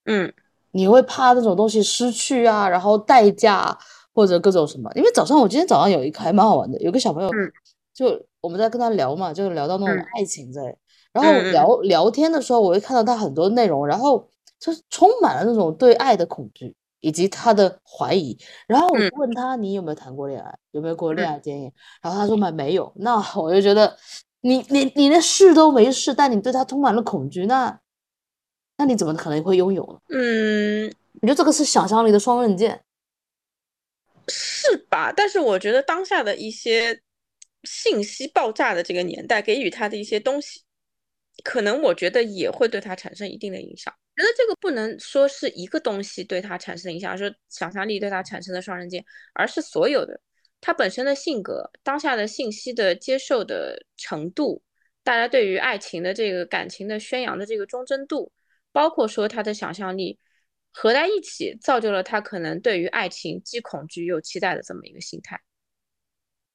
[0.05, 0.33] 嗯，
[0.71, 3.77] 你会怕那种东西失去啊，然后代价
[4.11, 4.89] 或者各种什么。
[4.95, 7.29] 因为早上我今天早上有一个还蛮好玩的，有个小朋友，
[7.93, 10.75] 就我们在跟他聊嘛，就聊到那种爱情在，
[11.13, 14.27] 然后聊聊天的时候，我会看到他很多内容，然后
[14.59, 16.75] 就是充满了那种对爱的恐惧。
[16.99, 18.37] 以及他的怀疑，
[18.67, 21.71] 然后我问他你有没有谈过恋爱，有没有过恋爱经验，
[22.01, 23.97] 然后他说没没有，那我就觉得
[24.41, 27.79] 你你你连试都没试，但你对他充满了恐惧，那
[28.77, 29.99] 那你怎么可能会拥有呢？
[30.17, 32.83] 嗯，我觉得这个是想象力的双刃剑，
[34.27, 35.13] 是吧？
[35.15, 37.01] 但是我觉得当下的一些
[37.63, 40.61] 信息爆炸的这个年代，给予他的一些东西。
[41.43, 43.93] 可能我觉得也会对他产生一定的影响。
[44.17, 50.19] 觉得这个不能说是一个东西对他产生的影响，说想象力对他产生的双刃剑，而是所有的
[50.59, 54.63] 他本身的性格、当下的信息的接受的程度、
[55.03, 58.31] 大家对于爱情的这个感情的宣扬的这个忠贞度，
[58.71, 60.17] 包括说他的想象力
[60.71, 65.39] 合在一起，造就了他可能对于爱情既恐惧又期待的这么一个心态。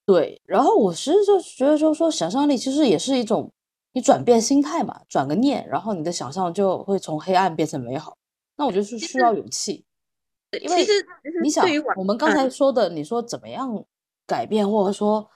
[0.04, 3.54] 对，然后我其实就觉得，就是说想象力其实也是一种。
[3.93, 8.16] 你转变心态嘛，转个念，然后你的想象就会从黑暗变成美好。
[8.57, 9.84] 那我觉得是需要勇气，
[10.62, 10.86] 因为
[11.43, 11.66] 你想，
[11.97, 13.84] 我们刚才说的，你说怎么样
[14.26, 15.28] 改变，或者说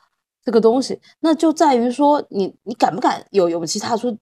[0.43, 4.17] 这个东西，那就在于说你你敢不敢有勇气踏出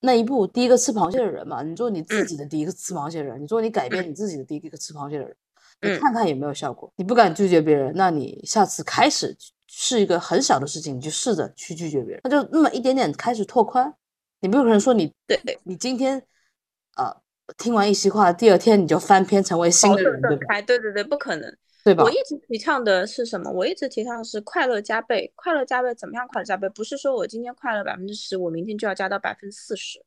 [0.00, 1.62] 那一步，第一个吃螃蟹的人嘛？
[1.62, 5.36] 你做你自己的第一个吃螃蟹的人，你做你改变你自己的第一个吃螃蟹的人，
[5.80, 6.92] 你看看有没有效果。
[6.96, 9.36] 你不敢拒绝别人，那你下次开始。
[9.74, 13.92] 是一个很小的事情，你就试着去拒绝别人，那就那么一点点开始拓宽。
[14.40, 16.22] 你不可能说你对你今天
[16.96, 17.10] 呃
[17.56, 20.60] 听完一席话，第二天你就翻篇成为新的人，对吧？
[20.60, 22.04] 对对对，不可能，对吧？
[22.04, 23.50] 我一直提倡的是什么？
[23.50, 26.28] 我一直提倡的是快乐加倍，快乐加倍怎么样？
[26.28, 30.04] 快乐加倍不是说我今天快乐百分之十，我明天就要加到百分之四十，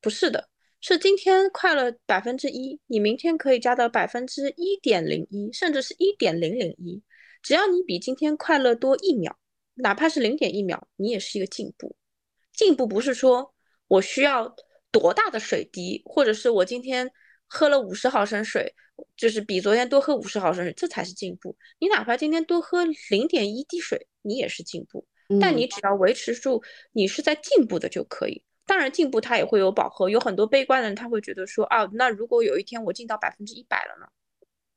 [0.00, 0.48] 不是的，
[0.80, 7.02] 是今天快乐百分之一，你明天可以加到百分之一点零一，甚至是一点零零一。
[7.48, 9.34] 只要你比今天快乐多一秒，
[9.76, 11.96] 哪怕是零点一秒，你也是一个进步。
[12.52, 13.54] 进步不是说
[13.86, 14.54] 我需要
[14.90, 17.10] 多大的水滴，或者是我今天
[17.46, 18.74] 喝了五十毫升水，
[19.16, 21.56] 就是比昨天多喝五十毫升水，这才是进步。
[21.78, 25.06] 你哪怕今天多喝零点一滴水，你也是进步。
[25.40, 28.42] 但你只要维持住你是在进步的就可以。
[28.66, 34.06] 当然，进步它也会有饱和，有很多悲观的人他会觉得说啊，那如果有一天我进到百分之一百了呢？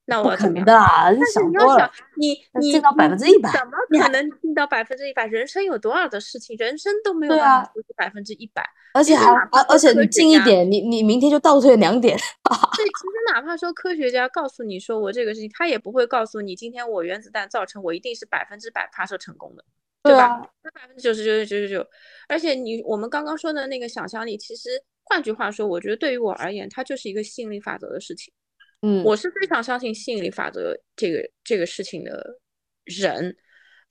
[0.06, 0.66] 那我怎么样？
[0.66, 5.26] 但是你要想，你你进到百分之一百，怎么可能进到百分之一百？
[5.28, 8.68] 人生有多少的事情，人生都没有办法做百分之一百。
[8.94, 12.18] 而且还而而且你近一点，你你明天就倒退两点。
[12.76, 19.64] 对，其实哪怕说科学家告诉你说我这个事情，他也不会告诉你今天我原子弹造成我一定是百分之百发射成功的。
[20.04, 20.42] 对吧？
[20.64, 21.88] 那百分之九十九点九九九，
[22.28, 24.70] 而且你我们刚刚说的那个想象力，其实
[25.04, 28.34] 换句话说，我觉得对于我而言，它就是一个吸引力法则的事情。
[28.82, 32.40] 嗯，我是非常相信吸引力法则这个这个事情的
[32.86, 33.36] 人。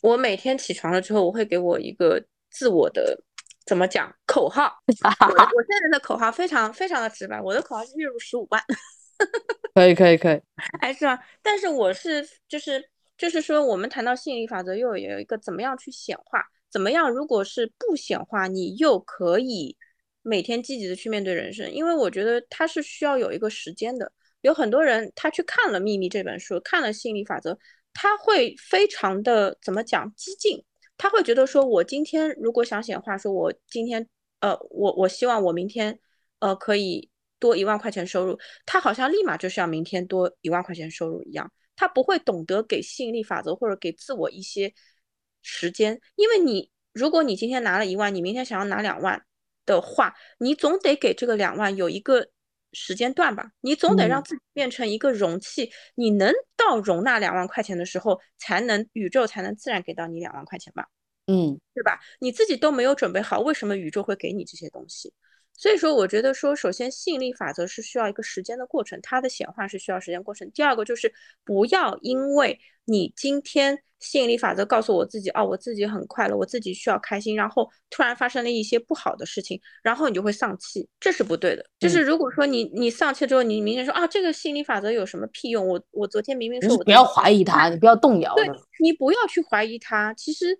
[0.02, 3.22] 我每天起床了之后，我会给我一个自我的
[3.66, 4.72] 怎么讲口号。
[4.86, 8.62] 我我现在的口号非常非常的直白，我的口号是月入十五万。
[9.74, 10.40] 可以可以可以，
[10.80, 11.18] 哎是吧？
[11.42, 12.88] 但是我是就是。
[13.20, 16.42] 就是说，我们谈到吸引力法则，又有一个怎么样去显化？
[16.70, 17.10] 怎么样？
[17.10, 19.76] 如果是不显化，你又可以
[20.22, 21.70] 每天积极的去面对人生。
[21.70, 24.10] 因为我觉得它是需要有一个时间的。
[24.42, 27.58] 有很多人他去看了《秘密》这本书，看了吸引力法则，
[27.92, 30.64] 他会非常的怎么讲激进？
[30.96, 34.06] 他会觉得说，我今天如果想显化，说我今天
[34.40, 35.98] 呃，我我希望我明天
[36.40, 41.50] 呃可以多一万块钱收入，他好像立马就是要明天多一万块钱收入一样。
[41.76, 44.74] 他不会懂得给吸引力法则或者给自我一些
[45.40, 49.22] 时间，因为你如果你今天拿了一万，你明天想要拿两万
[49.64, 52.28] 的话，你总得给这个两万有一个
[52.72, 60.88] 时间段吧，你总得让自己变成一个容器，你能到容纳两万块钱的时候，才能宇宙才能自然给到你两万块钱吧，
[61.26, 61.98] 嗯，对吧？
[62.20, 65.12] 你自己都没有准备好，为什么宇宙会给你这些东西？
[65.56, 70.50] 所以说，我觉得说，首先吸引力法则是需要一个时间的过程，它的显化是需要时间过程。
[70.52, 71.12] 第二个就是
[71.44, 81.62] 不要因为你今天吸引力法则告诉我自己，哦，我自己很快乐，我自己需要开心，然后突然发生了一些不好的事情，然后你就会丧气，这是不对的。
[81.78, 85.68] 就是如果说你你丧气之后，你明天说啊，这个吸引力法则有什么屁用？
[85.68, 88.34] 我我昨天明明说，我不要怀疑它，你不要动摇。
[88.34, 88.48] 对，
[88.78, 90.14] 你不要去怀疑它。
[90.14, 90.58] 其实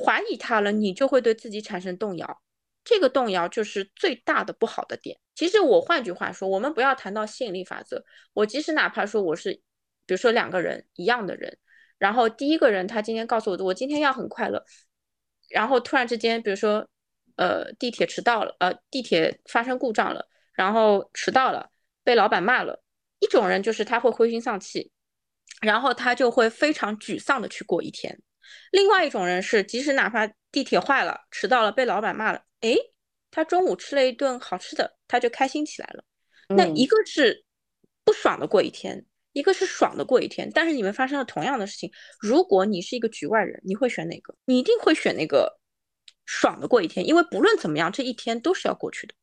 [0.00, 2.40] 怀疑它了，你就会对自己产生动摇。
[2.84, 5.18] 这个动摇就是最大的不好的点。
[5.34, 8.04] 其实我换句话说，我们不要谈到吸引力法则。
[8.34, 9.52] 我即使哪怕说我是，
[10.04, 11.58] 比如说两个人一样的人，
[11.98, 14.64] 然后第一个人他今天告诉我的，我今天要很快乐，
[15.48, 16.86] 然后突然之间，比如说，
[17.36, 21.70] 呃，地铁迟到了，呃，地铁发生故障了，然后迟到了，
[22.04, 22.82] 被老板骂了。
[23.20, 24.90] 一种人就是他会灰心丧气，
[25.60, 28.20] 然后他就会非常沮丧的去过一天。
[28.72, 32.44] 另外一种人是，即使哪怕地铁坏了，迟到了，被老板骂了。
[32.60, 32.76] 哎，
[33.30, 36.04] 他中午吃了一顿好吃的，他就开心起来了。
[36.48, 37.44] 那一个是
[38.04, 40.50] 不爽的过一天，一个是爽的过一天。
[40.54, 41.90] 但是你们发生了同样的事情，
[42.20, 44.34] 如果你是一个局外人，你会选哪个？
[44.44, 45.58] 你一定会选那个
[46.26, 49.14] 爽的过一天，因为不论怎么样，这一天都是要过去的。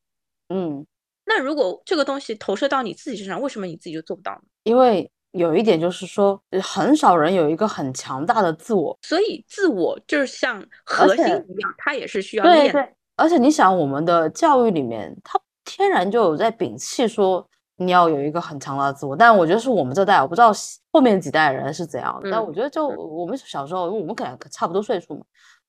[0.48, 0.84] 嗯，
[1.24, 4.42] 那如果这个东西投射到你自己身上，为什么你自己就做不到呢？
[4.64, 12.94] 因为有一点就是说，很少人有一个很强大的自我，所以自我就是像核心一样，它也是需要练。
[13.16, 19.14] 而且你想，我们的教育里面，它天然就有在摒弃说你要有一个很强大的自我。
[19.14, 20.50] 但我觉得是我们这代，我不知道
[20.90, 22.30] 后面几代人是怎样的。
[22.30, 25.22] 但我觉得就我们小时候，因为我们可能差不多岁数嘛，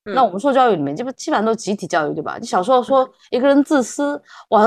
[0.05, 2.38] 那我们受教育里面基本基本上都集体教育，对吧？
[2.39, 4.66] 你小时候说一个人自私，哇，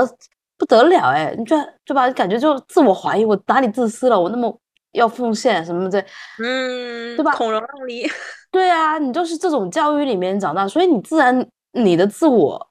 [0.57, 1.35] 不得了哎！
[1.37, 2.09] 你觉得对吧？
[2.11, 4.17] 感觉就自我怀疑，我哪里自私了？
[4.17, 4.57] 我那么
[4.95, 6.03] 要奉献什么的，
[6.39, 7.31] 嗯，对吧？
[7.33, 8.09] 孔融让梨，
[8.51, 12.69] 对啊，你就是这种教育里面长大，所以你自然你的自我。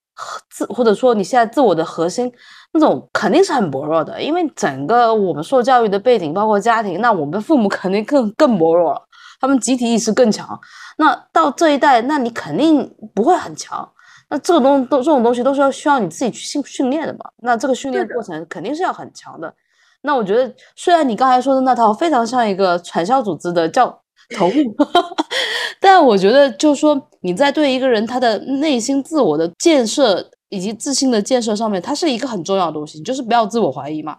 [0.49, 2.33] 自或者说你现在自我的核心
[2.73, 9.03] 那种肯定是很薄弱的，因为整个我们受教育的背景，包括家庭，那我们父母肯定更更薄弱了，
[9.41, 10.57] 他们集体意识更强。
[10.99, 13.91] 那到这一代，那你肯定不会很强。
[14.31, 17.29] 那这个东都这种东西都是要需要你自己去训训练的嘛。
[17.43, 19.53] 那这个训练过程肯定是要很强的。
[20.05, 24.01] 那我觉得，虽然你刚才说的那套非常像一个传销组织的教。
[24.39, 24.75] 投入，
[25.79, 34.17] 但我觉得就是说，你在对一个人他的内心自我的建设以及自信的建设上面，它是一个很重要的东西，就是不要自我怀疑嘛。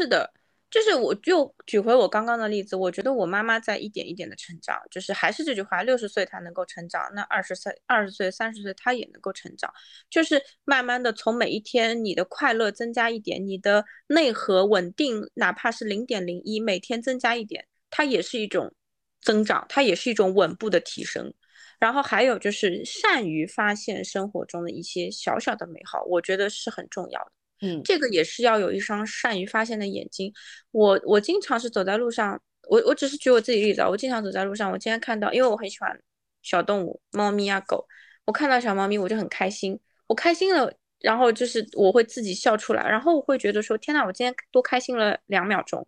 [0.00, 0.28] 是的，
[0.74, 9.72] 就是我就举回我刚刚的例子，我觉得我妈妈在一点一点的成长，就是还是这句话，六十岁她能够成长，那二十岁、二十岁、三十岁她也能够成长，
[10.10, 18.74] 就是慢慢的从每一天你的快乐增加一点，你的内核稳定，哪怕是零点零一，每天增加一点，它也是一种。
[19.20, 21.32] 增长，它也是一种稳步的提升。
[21.78, 27.32] 然后还有就是善于发现生活中的一些小小的美好，我觉得是很重要的。
[27.60, 30.32] 嗯，这个也是要有一双善于发现的眼睛。
[30.70, 35.98] 我我经常是走在路上，我我只是举我自己例子啊，我经常走在路上，我今天看到，因为我很喜欢
[36.42, 37.86] 小动物，猫咪啊狗，
[38.24, 45.86] 我看到小猫咪我就很开心，我开心了，然后就是我会自己笑出来，然后我会觉得说，天呐，我今天多开心了两秒钟，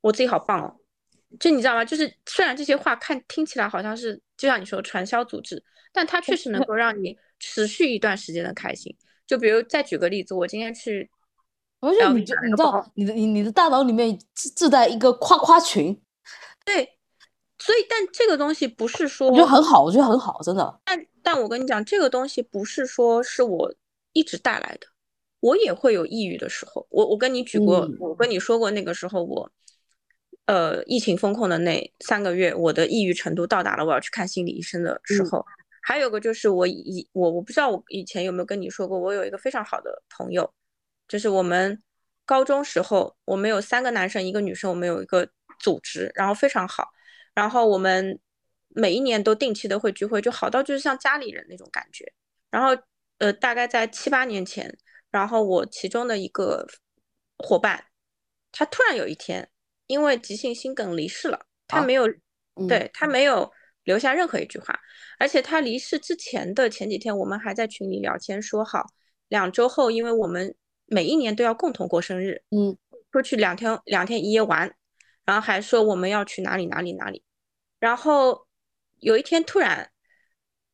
[0.00, 0.76] 我自己好棒哦。
[1.40, 1.84] 就你知道吗？
[1.84, 5.60] 就是虽然这些话看听起来好像是就像你说传销组织，
[5.92, 8.96] 但它确实能够让你持续一段时间的开心。
[9.26, 11.10] 就比如再举个例子，我今天去，
[11.80, 16.00] 而且你就你知道，你的你你的大脑里面自自带一个夸夸群，
[16.64, 16.98] 对，
[17.58, 20.80] 所以但这个东西不是说我觉得很好，我觉得很好，真的。
[20.84, 23.74] 但但我跟你讲，这个东西不是说是我
[24.12, 24.86] 一直带来的，
[25.40, 26.86] 我也会有抑郁的时候。
[26.90, 29.50] 我我跟你举过，我跟你说过，那个时候我。
[30.46, 35.42] 呃，疫情封控的那三个月，我的抑郁程度到达了我要去看心理医生的时候。
[35.84, 40.50] 还有个就是我以我我不知道我以前有没有跟你说过，我有一个非常好的朋友，
[41.06, 41.82] 就是我们
[42.24, 45.28] 高中时候，我们有三个男生一个女生，我们有一个
[45.58, 46.88] 组织，然后非常好，
[47.34, 48.18] 然后我们
[48.68, 52.10] 每一年都定期的会聚会，就好到就是像家里人那种感觉。
[52.50, 52.70] 然后
[53.18, 54.74] 呃，大概在七八年前，
[55.10, 56.66] 然后我其中的一个
[57.38, 57.84] 伙伴，
[58.50, 59.48] 他突然有一天。
[59.86, 62.08] 因为急性心梗离世了，他没有，
[62.66, 63.52] 对他没有
[63.84, 64.78] 留下任何一句话，
[65.18, 68.84] 而且他离世之前的前几天，我们还在群里聊天，说好
[69.28, 70.54] 两周后，因为我们
[70.86, 72.76] 每一年都要共同过生日，嗯，
[73.12, 74.74] 出去两天两天一夜玩，
[75.24, 77.22] 然后还说我们要去哪里哪里哪里，
[77.78, 78.46] 然后
[79.00, 79.90] 有一天突然，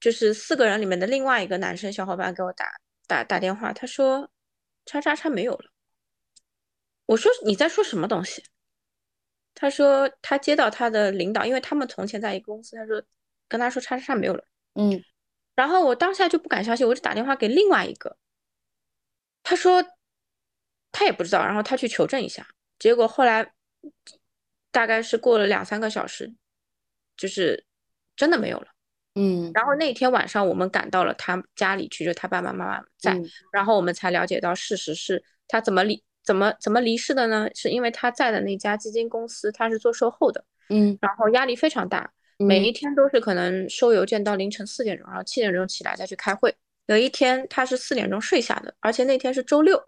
[0.00, 2.66] 就是四个人里面的另外一个男生小伙伴给我打
[3.06, 4.30] 打打电话，他说
[4.86, 5.70] 叉叉叉没有了，
[7.06, 8.44] 我说你在说什么东西？
[9.60, 12.76] 他说他接到他的领导，因为他们从前在一个公司。
[12.76, 13.02] 他说
[13.46, 14.42] 跟他说叉叉叉没有了，
[14.72, 15.04] 嗯，
[15.54, 18.16] 然后我当下就不敢相信，我就打电话给另外一个，
[19.42, 19.84] 他说
[20.90, 22.48] 他也不知道，然后他去求证一下，
[22.78, 23.52] 结果后来
[24.70, 26.32] 大概是过了两三个小时，
[27.18, 27.66] 就是
[28.16, 28.68] 真的没有了，
[29.16, 33.20] 嗯，然后那天晚上我们赶到了他家里去，就他爸爸妈妈在，
[33.52, 36.02] 然后我们才了解到事实是他怎么离。
[36.22, 37.48] 怎么怎么离世的呢？
[37.54, 46.54] 是因为他在的那家基金公司，他是做售后的，嗯，然后压力非常大，每一天都是可能收邮件到凌晨四点钟，然后七点钟起来再去开会。
[46.86, 49.82] 有一天他是四点钟睡下的，而且那天是周六，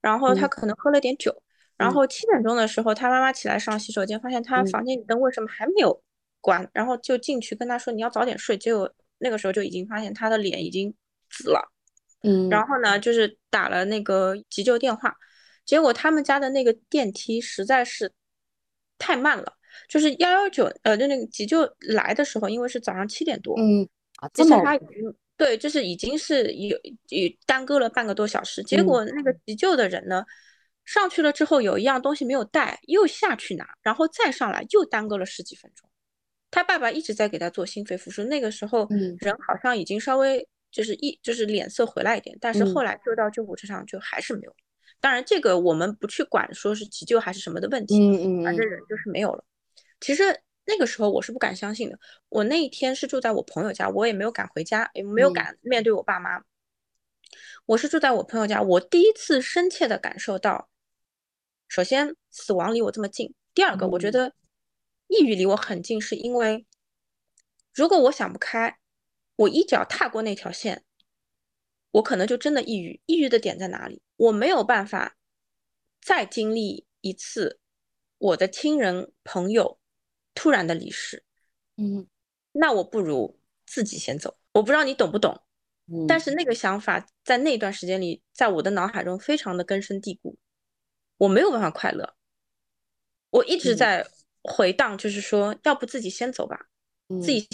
[0.00, 1.42] 然后他可能喝了点酒，
[1.76, 6.02] 然后七点钟的时候，他妈妈起来上洗手间，发现他房间里灯为什么还没有
[6.40, 10.94] 关，然后就进去跟他说你要早点睡，结果那个时候就已经发现他的脸已经
[11.30, 11.72] 紫了，
[12.22, 15.14] 嗯，然后呢就是打了那个急救电话。
[15.64, 18.12] 结果他们家的那个电梯实在是
[18.98, 19.52] 太慢了，
[19.88, 26.76] 就是幺幺九呃，就那个急救来的时候，因为是早上七点多，嗯啊，之前他已经对，就是已经是有
[27.08, 28.62] 有耽搁了半个多小时。
[28.62, 30.24] 结果那个急救的人呢，
[30.84, 35.88] 上去了之后有一样东西没有带，又下去拿，然后再上来又耽搁了十几分钟。
[36.50, 38.86] 他爸爸一直在给他做心肺复苏，那个时候
[39.18, 44.54] 人好像已经稍微就是一就是脸色回来一点，但是后来就到救护车上就还是没有。
[45.02, 49.44] 当然，这个我们不去管，说是急救还是什么的问题，嗯嗯，反正人就是没有了。
[50.00, 50.22] 其实
[50.64, 51.98] 那个时候我是不敢相信的。
[52.28, 56.44] 我那一天是住在我朋友家，我也没有敢回家，也没有敢面对我爸妈。
[57.66, 60.68] 我是住在我朋友家，我第一次深切的感受到，
[61.66, 64.34] 首先死亡离我这么近，第二个我觉得
[65.08, 66.64] 抑郁离我很近，是因为
[67.74, 68.78] 如果我想不开，
[69.34, 70.84] 我一脚踏过那条线。
[71.92, 74.00] 我可能就真的抑郁，抑郁的点在哪里？
[74.22, 75.16] 我没有办法
[76.00, 77.58] 再经历一次
[78.18, 79.80] 我的亲人朋友
[80.32, 81.24] 突然的离世，
[81.76, 82.06] 嗯，
[82.52, 84.36] 那我不如自己先走。
[84.52, 85.42] 我不知道你懂不懂，
[86.06, 90.38] 但是那个想法在那段时间里，在我的脑海中非常的根深蒂固，
[91.16, 92.14] 我没有办法快乐，
[93.30, 94.06] 我一直在
[94.44, 96.68] 回荡，就是说，要不自己先走吧，
[97.20, 97.48] 自己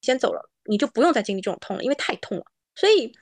[0.00, 2.44] 先走了，你就不用再经历这种痛了，因为太痛了，
[2.74, 3.16] 所以。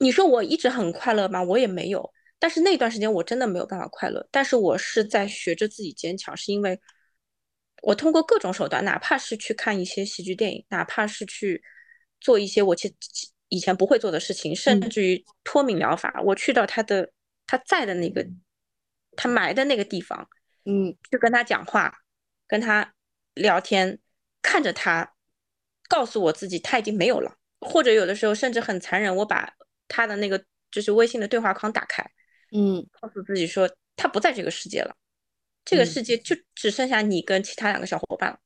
[0.00, 1.42] 你说我一直很快乐吗？
[1.42, 4.26] 我也没有，但是那段时间我真的没有办法快乐。
[4.30, 6.80] 但是我是在学着自己坚强，是因为
[7.82, 11.62] 我通过各种手段，哪怕是去看一些喜剧电影，哪怕是去
[12.20, 12.94] 做一些我其
[13.48, 17.10] 以前不会做的事情，甚至于脱敏疗法，我去到他的
[17.46, 18.26] 他在的那个
[19.16, 20.28] 他埋的那个地方，
[20.64, 21.92] 嗯，去跟他讲话，
[22.46, 22.94] 跟他
[23.34, 23.98] 聊天，
[24.42, 25.14] 看着他，
[25.88, 29.54] 告诉我自己他已经没有了，或者有的时候甚至很残忍，我把。
[29.90, 32.04] 他的那个就是微信的对话框打开，
[32.50, 34.96] 嗯，告诉自己说他不在这个世界了，
[35.64, 38.40] 这个世界就只剩下你跟其他两个小伙伴了，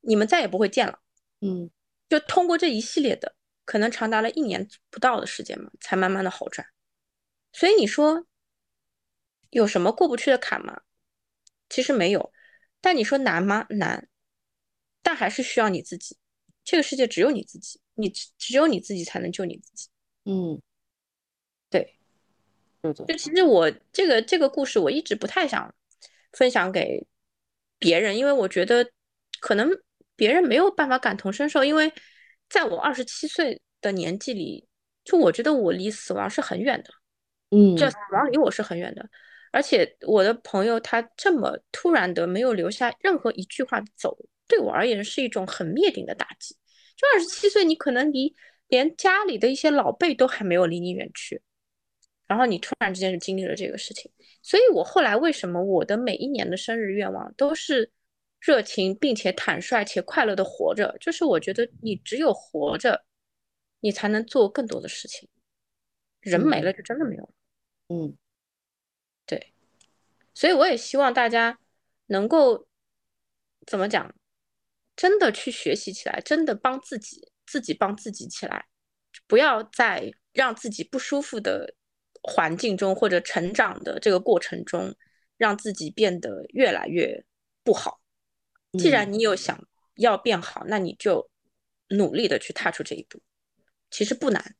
[0.00, 0.98] 你们再也不会见了，
[1.40, 1.70] 嗯，
[2.08, 3.34] 就通过这一系列的，
[3.64, 6.66] 可能长达了一年不到的时间嘛，才慢慢的好转。
[7.52, 8.26] 所以你说
[9.50, 10.82] 有什么过不去的坎吗？
[11.68, 12.32] 其实没有。
[12.80, 13.66] 但你说难吗？
[13.70, 14.08] 难。
[15.02, 16.16] 但还是需要你自己。
[16.64, 19.88] 这个世界只有你自己，你只有你自己才能救你自己。
[20.24, 20.62] 嗯，对，
[22.82, 25.72] 就其实我这个这个故事，我一直不太想
[26.32, 27.06] 分享给
[27.78, 28.90] 别人，因为我觉得
[29.40, 29.70] 可能
[30.16, 31.62] 别人没有办法感同身受。
[31.62, 31.92] 因为
[32.48, 34.66] 在我二十七岁的年纪里，
[35.04, 36.90] 就我觉得我离死亡是很远的。
[37.50, 39.08] 嗯，这死亡离我是很远的。
[39.52, 44.16] 而且我的朋友他这么突然的没有留下任何一句话走。
[44.48, 46.54] 对我而言是一种很灭顶的打击。
[46.96, 48.34] 就二十七岁，你可能离
[48.68, 51.40] 连家里的一些老辈都还没有离你远去，
[52.32, 54.10] 然后你突然之间就经历了这个事情。
[54.40, 57.90] 所以我后来为什么我的每一年的生日愿望都是
[58.40, 60.96] 热情并且坦率且快乐的活着？
[60.98, 63.04] 就是我觉得你只有活着，
[63.80, 65.28] 你才能做更多的事情。
[66.20, 67.34] 人没了就真的没有了。
[67.88, 68.16] 嗯，
[69.26, 69.52] 对。
[70.34, 71.58] 所以我也希望大家
[72.06, 72.66] 能够。
[73.64, 74.12] 怎么讲？
[74.96, 78.66] 真的去学习起来，真的帮自己，自己帮自己起来，
[79.28, 81.76] 不要再让自己不舒服的
[82.22, 84.94] 环境中或者成长的这个过程中，
[85.36, 87.24] 让自己变得越来越
[87.64, 88.00] 不好。
[88.78, 89.66] 既然你有想
[89.96, 91.28] 要变好，那你就
[91.88, 93.20] 努力的去踏出这一步，
[93.90, 94.54] 其实不难。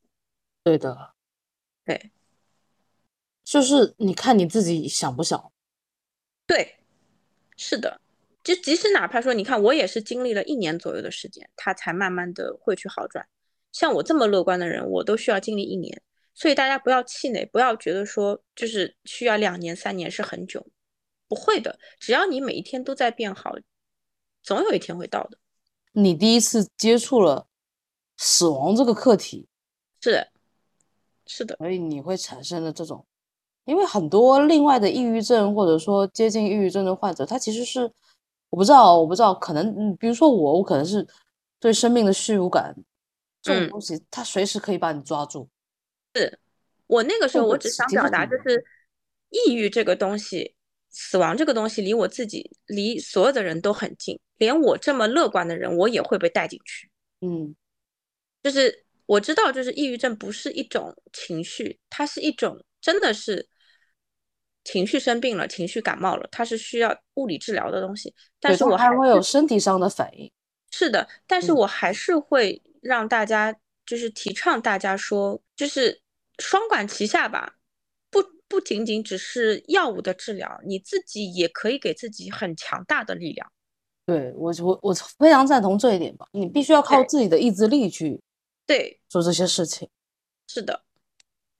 [0.62, 1.14] 对的，
[1.84, 2.12] 对，
[3.42, 5.52] 就是你看你自己想不想。
[6.46, 6.76] 对，
[7.56, 8.00] 是的。
[8.44, 13.26] 就即使哪怕说，你看我也是经历了一年左右的时间，他才慢慢的会去好转。
[13.70, 16.02] 像我这么乐观的人，我都需要经历一年。
[16.34, 20.66] 所以大家不要气馁，不要觉得说就是需要两年三年是很久，
[21.28, 21.78] 不会的。
[21.98, 23.54] 只要你每一天都在变好，
[24.42, 25.38] 总有一天会到的。
[25.92, 27.46] 你第一次接触了
[28.16, 29.48] 死亡这个课题，
[30.00, 30.28] 是的，
[31.26, 33.06] 是的，所以你会产生了这种，
[33.64, 37.92] 因为很多另外的抑郁症或者说接近抑郁症的患者，他其实是。
[38.50, 41.08] 我不知道，我不知道，可能，嗯，比如说我，我可能是
[41.58, 42.76] 对生命的虚无感
[43.40, 45.48] 这种东西，它随时可以把你抓住。
[46.14, 46.38] 是
[46.86, 48.64] 我那个时候，我只想表达就是，
[49.30, 50.54] 抑郁这个东西，
[50.90, 56.90] 死亡这个东西，离我自己，离所有的人都很近，连我这么乐观的人，我也会被带进去。
[57.20, 57.54] 嗯，
[58.42, 63.48] 就是我知道，就是抑郁症不是一种情绪，它是一种，真的是。
[64.64, 68.14] 情绪生病了，情绪感冒了，它是需要物理治疗的东西。
[68.38, 70.30] 但是我还会有身体上的反应。
[70.70, 73.52] 是的，但是我还是会让大家，
[73.86, 76.00] 就是提倡大家说，就是
[76.38, 77.56] 双管齐下吧。
[78.10, 83.52] 不不仅仅只是药物的治疗，你自己也可以给自己很强大的力量。
[84.04, 86.26] 对我我我非常赞同这一点吧。
[86.32, 88.20] 你必须要靠自己的意志力去
[88.66, 89.88] 对做这些事情。
[90.46, 90.84] 是的，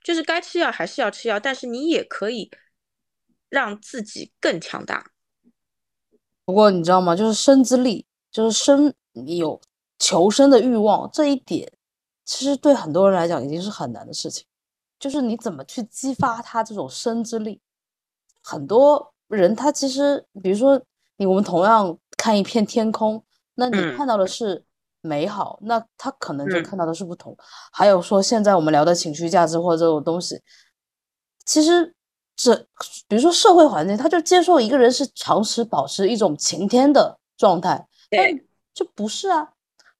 [0.02, 2.50] 就是该吃药还是要吃药，但是你也可以。
[3.52, 5.12] 让自己更强大。
[6.46, 7.14] 不过你知道吗？
[7.14, 9.60] 就是生之力，就是生你有
[9.98, 11.70] 求生的欲望，这一点
[12.24, 14.44] 其实对很多人来讲已经是很难的事情。
[14.98, 17.60] 就是你怎么去激发他这种生之力？
[18.42, 20.80] 很多人他其实，比如说
[21.16, 24.64] 你，我们同样看一片天空，那你看到的是
[25.00, 27.36] 美好，那他可能就看到的是不同。
[27.72, 30.40] 还有说现在我们聊的情绪价值或者这种东西，
[31.44, 31.94] 其实。
[32.34, 32.56] 这，
[33.06, 39.52] 比如说社会环境，他就接受一个人是长时保持一种晴天的状态，对，就不是啊。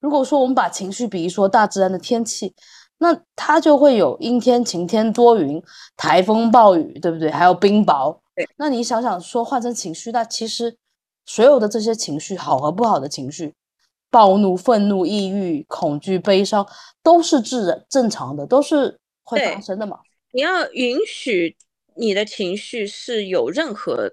[0.03, 2.53] 如果说我们把情绪比喻说大自然的天气，
[2.97, 5.63] 那它就会有阴天、晴天、多云、
[5.95, 7.31] 台风、暴雨，对不对？
[7.31, 8.19] 还有冰雹。
[8.35, 10.75] 对，那你想想说换成情绪，那其实
[11.25, 13.53] 所有的这些情绪，好和不好的情绪，
[14.11, 16.67] 暴怒、愤怒、抑郁、恐惧、悲伤，
[17.01, 19.99] 都是自然正常的，都是会发生的嘛。
[20.33, 21.55] 你要允许。
[21.95, 24.11] 你的情绪是有任何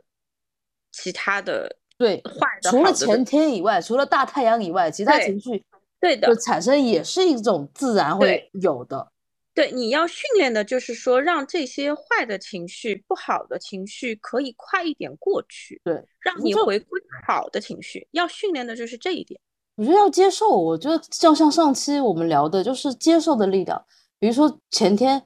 [0.93, 5.65] 其他的对坏的，除了前天以外，除了大太阳以外，其他情绪
[6.01, 9.13] 对的就产生也是一种自然会有的。
[9.55, 15.81] 对，你要训练的就是说，让这些坏的情绪、不好的情绪可以快一点过去。
[15.85, 19.41] 对，让你回归好的情绪，要训练的就是这一点。
[19.77, 23.85] 我觉得要接受，我觉得就像上期我们聊的，就是接受的力量。
[24.19, 25.23] 比如说前天。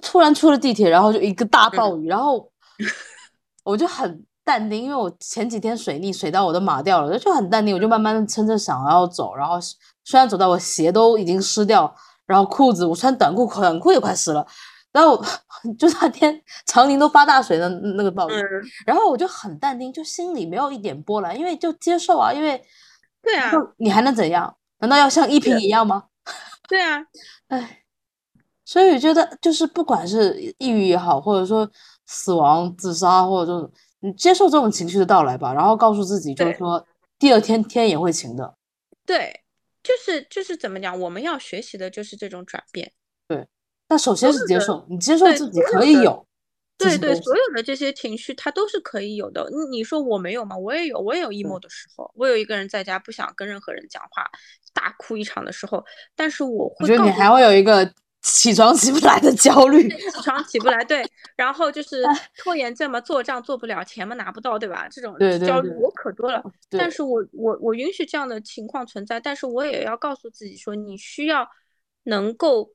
[0.00, 2.48] 突然出了地铁，然后就一个大暴雨，然后
[3.64, 9.58] 我就很淡定，因为我前几天水逆水到我都麻掉了，就很淡定，我就慢慢的撑着伞然后走，然后
[10.08, 11.94] 虽然走到我鞋都已经湿掉，
[12.24, 14.46] 然后裤子我穿短裤短裤也快湿了，
[14.90, 15.22] 然后
[15.78, 18.34] 就那天长宁都发大水的那个暴雨，
[18.86, 22.58] 然后我就很淡定，就心里没有一点波澜，因为就接受啊，因为
[23.22, 24.56] 对啊，你还能怎样？
[24.78, 26.04] 难道要像依萍一样吗？
[26.66, 27.04] 对啊，
[27.48, 27.84] 哎。
[28.64, 31.66] 所以我觉得，就是不管是抑郁也好，或者说
[32.04, 36.86] 死亡、自杀，或者就你接受这种情绪的到来吧，然后告诉自己，就是说
[37.18, 38.54] 第二天天也会晴的。
[39.06, 39.40] 对，
[39.82, 42.92] 就是就是怎么讲，我们要学习的就是这种转变。
[43.26, 43.46] 对，
[43.88, 46.26] 那首先是接受，你接受自己可以有。
[46.76, 49.50] 对对，所有的这些情绪，它都是可以有的。
[49.50, 50.56] 你你说我没有吗？
[50.56, 52.08] 我也有，我也有 emo 的时候。
[52.14, 54.24] 我有一个人在家，不想跟任何人讲话，
[54.72, 55.84] 大哭一场的时候。
[56.14, 61.04] 但是我会，我觉得你还会有一个起床起不来的焦虑，起床起不来，对。
[61.36, 62.02] 然后就是
[62.36, 64.88] 拖延症嘛，做账做不了，钱嘛拿不到，对吧？
[64.88, 65.16] 这种
[65.46, 66.42] 焦虑我可多了。
[66.70, 71.48] 但是我我我允许这样的情况存在，但是我也要告诉自己说，你需要
[72.04, 72.72] 能够。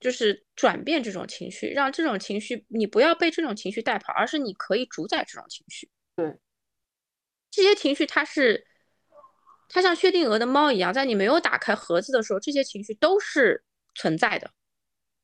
[0.00, 5.90] 就是转变这种情绪，让这种情绪你不要被这种情绪带跑，而是你可以主宰这种情绪。
[6.16, 6.38] 对，
[7.50, 8.66] 这些情绪它是，
[9.68, 13.62] 它像薛定谔的猫一样，在你没有打开盒子的时候，这些情绪都是
[14.00, 14.50] 存在的。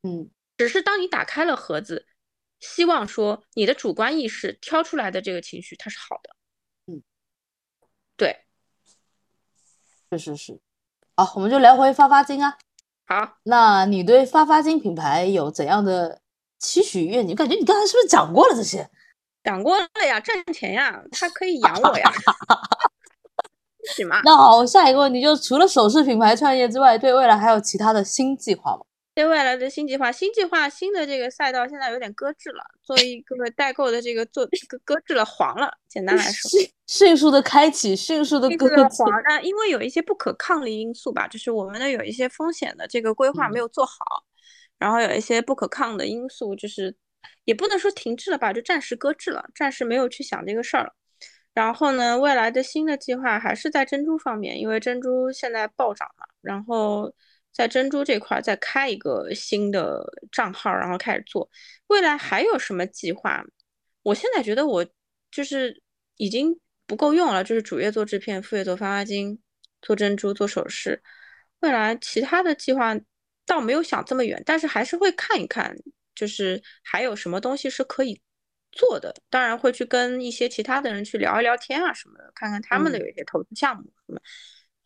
[0.03, 2.07] 嗯，只是当你打开了盒子，
[2.61, 6.37] 希望说你的主观意识挑出来的这个情绪它是好的。
[6.87, 7.03] 嗯，
[8.17, 8.45] 对，
[10.11, 10.61] 确实是。
[11.17, 12.59] 好，我们就聊回发发金啊。
[13.07, 16.21] 好，那你对发发金品牌有怎样的
[16.59, 17.35] 期许愿景？
[17.35, 18.91] 感觉你刚才是不是讲过了这些？
[19.43, 22.13] 讲过了呀，赚钱呀，它可以养我呀。
[24.25, 28.81] 那好，下一个问题就是，除了首饰品牌创业之外，对未来还有其他的新计划吗？
[29.15, 35.71] 对未来的新计划，新计划新的这个赛道现在有点搁置了，作为一个代购的这个做搁搁置了，黄了。
[35.89, 36.51] 简单来说，
[36.87, 38.77] 迅速的开启，迅速的搁置。
[38.91, 43.95] 黄，那因为有一些不可抗力因素吧，就是我们的有一些风险的这个规划没有做好，
[44.79, 46.95] 然后有一些不可抗的因素，就是
[47.47, 50.93] 也不能说停滞了吧，就暂时搁置了，暂时没有去想这个事儿了。
[51.57, 57.13] 然后呢，未来的新的计划还是在珍珠方面，因为珍珠现在暴涨嘛，然后。
[57.57, 61.49] 在珍珠这块再开一个新的账号，然后开始做。
[61.87, 63.43] 未来还有什么计划？
[64.03, 64.87] 我现在觉得我
[65.31, 65.83] 就是
[66.19, 66.55] 已经
[66.87, 69.41] 不够用了，就是主业做制片，副业做发发金，
[69.81, 71.03] 做珍珠，做首饰。
[71.61, 72.95] 未来其他的计划
[73.47, 75.75] 倒没有想这么远，但是还是会看一看，
[76.15, 78.21] 就是还有什么东西是可以
[78.77, 79.13] 做的。
[79.29, 84.21] 当然会去跟一些其他的人去聊一聊天啊什么的，看看他们的有一些投资项目什么。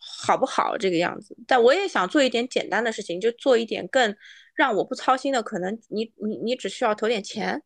[0.02, 1.36] 好不好这个样子？
[1.46, 4.16] 但我也想做一点简单的事情，就做一点更
[4.54, 5.42] 让我不操心的。
[5.42, 7.62] 可能你你你只需要投点钱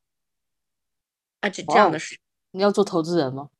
[1.39, 2.19] 啊，这这样的事。
[2.51, 3.51] 你要做投资人吗？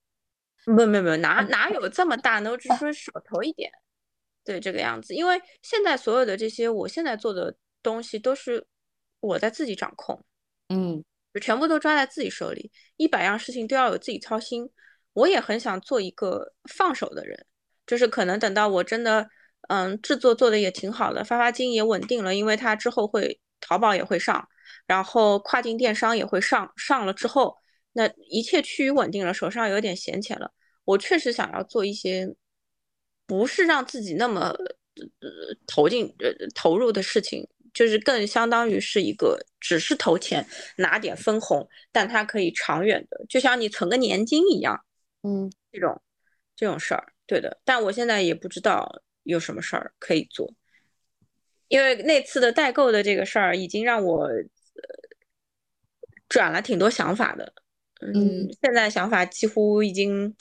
[0.65, 2.51] 不没没哪哪有这么大呢？
[2.51, 3.71] 我只是说少投一点，
[4.43, 5.15] 对这个样子。
[5.15, 8.67] 因为现在所有的这些我现在做的东西都是
[9.21, 10.25] 我在自己掌控，
[10.71, 11.05] 嗯，
[11.35, 14.71] 就全部都抓在自己手里，一百样事情都要有自己操心。
[15.13, 17.45] 我也很想做一个放手的人。
[17.87, 19.29] 就是可能等到我真的，
[19.69, 24.49] 嗯，制作做的也挺好的，发发金也稳定了，因为它之后会淘宝也会上，
[24.87, 27.55] 然后跨境电商也会上，上了之后，
[27.93, 30.51] 那一切趋于稳定了，手上有点闲钱了，
[30.87, 32.35] 我确实想要做一些，
[33.27, 34.49] 不是让自己那么
[35.21, 35.29] 呃
[35.67, 40.47] 投进呃投入的事情，就是更相当于是一个只是投钱
[40.77, 44.83] 拿点分红，但它可以长远的，就像你存个年金一样，
[45.23, 46.01] 嗯，这种
[46.57, 47.13] 这种事儿。
[47.27, 50.55] 对的，但我现在也不知道有什么事儿可以做，
[51.69, 54.29] 因为那次的代购的这个事儿已经让我
[56.29, 57.53] 转了挺多想法的。
[58.01, 60.37] 嗯，现在想法几乎已经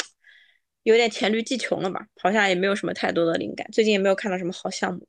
[0.84, 3.66] 有点黔驴技穷了吧，好像也没有什么太多的灵感。
[3.72, 5.08] 最近也没有看到什么好项目，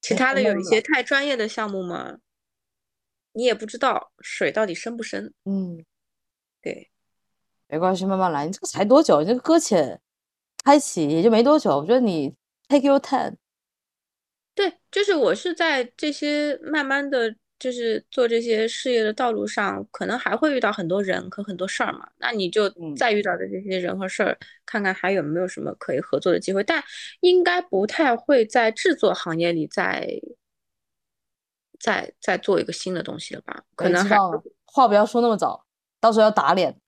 [0.00, 2.18] 其他的有一些太专业的项目嘛，
[3.32, 5.32] 你也不知道水到底深不深。
[5.44, 5.84] 嗯，
[6.62, 6.90] 对，
[7.66, 8.46] 没关系，慢慢来。
[8.46, 9.20] 你这个才多久？
[9.20, 10.00] 你这个搁浅。
[10.64, 12.34] 开启也就没多久，我觉得你
[12.68, 13.36] take your time。
[14.54, 22.08] 对，就是我是在这些慢慢的就是做这些事业的道路上，可能还会遇到很多人和很多事儿嘛。
[22.18, 26.62] 那你就再遇到的这些人和事儿，看看还有没有什么可以合作的机会。
[26.62, 26.82] 但
[27.20, 30.08] 应该不太会在制作行业里再
[31.80, 33.64] 再再做一个新的东西了吧？
[33.74, 34.16] 可能还
[34.64, 35.66] 话不要说那么早，
[36.00, 36.78] 到时候要打脸。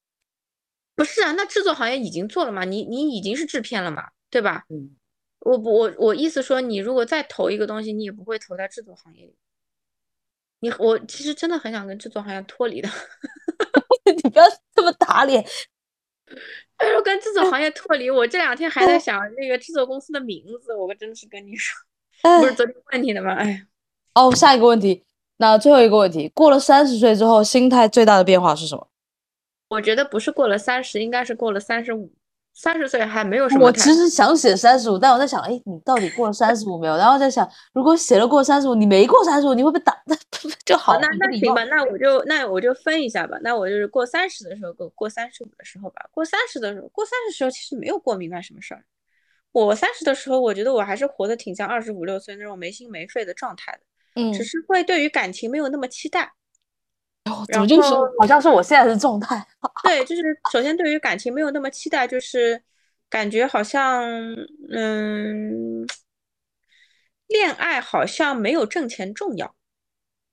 [0.94, 2.64] 不是啊，那制作行业已经做了嘛？
[2.64, 4.05] 你你已经是制片了嘛？
[4.28, 4.64] 对吧？
[4.68, 4.97] 嗯，
[5.40, 9.34] 我不我我意思说，你如果再投一个东西，你也不会投在制作行业里。
[10.61, 12.89] 你我其实真的很想跟制作行业脱离的。
[14.05, 15.45] 你不要这么打脸。
[16.77, 20.74] 哎呦，跟制作行业脱离，我这两天还在想那个制作公司的名字。
[20.74, 21.77] 我真的是跟你说，
[22.41, 23.35] 不是昨天问你的吗？
[23.35, 23.66] 哎，
[24.15, 25.05] 哦，下一个问题，
[25.39, 28.89] 那最后一个问题，过了三十岁之后，心态最大的变化是什么？
[29.69, 32.12] 我觉得不是过了三十，应该是过了三十五。
[32.52, 33.66] 三十岁还没有什么。
[33.66, 36.97] 我其实想写三十五，但我在想，哎，你到底过了三十五没有？
[36.97, 39.97] 然后在想，如果写了过三十五，你没过三十五，你会被打？
[40.05, 40.16] 那
[40.64, 40.98] 就好。
[41.01, 43.39] 那那行吧，那我就那我就分一下吧。
[43.43, 46.05] 那我就是过三十的时候过过三十五的时候吧。
[46.10, 48.85] 过三十的时候，过三十时候其实没有过明白什么事儿。
[49.52, 53.81] 我三十的时候，我觉得我还是活得挺像二十五六岁那种没心没肺的状态的。
[54.16, 56.32] 嗯，只是会对于感情没有那么期待。
[57.52, 59.47] 怎么就是好像是我现在的状态？
[59.82, 62.62] 对，就是首先对于感情没有那么期待，就是
[63.09, 64.02] 感觉好像
[64.70, 65.86] 嗯，
[67.27, 69.55] 恋爱好像没有挣钱重要。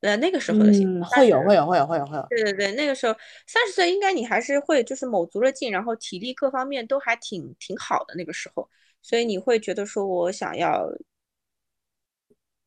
[0.02, 2.28] 呃，那个时候的心会有会有会有会有会有。
[2.30, 3.16] 对对对，那个时候
[3.48, 8.70] 三十岁应该你还是会就是卯足了劲，然后体力各方面都还挺挺好的那个时候，
[9.02, 10.88] 所以你会觉得说我想要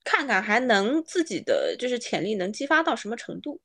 [0.02, 3.60] 看看还能自己的就是潜力能激发到什么程度。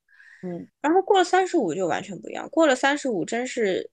[0.46, 2.48] 嗯，然后过了三十五就完全不一样。
[2.50, 3.90] 过了三十五，真是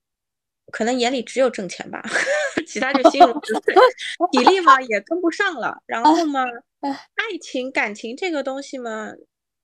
[0.70, 2.02] 可能眼里只有挣钱吧，
[2.68, 3.74] 其他就心如止水，
[4.32, 5.82] 体力嘛也跟不上了。
[5.86, 6.44] 然后嘛，
[6.82, 9.10] 爱情感情这个东西嘛，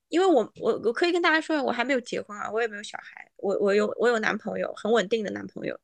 [0.08, 5.78] 因为我我我可以跟大家说，我还没有结婚啊，我也没有小孩，我我有我有男朋友，很稳定的男朋友，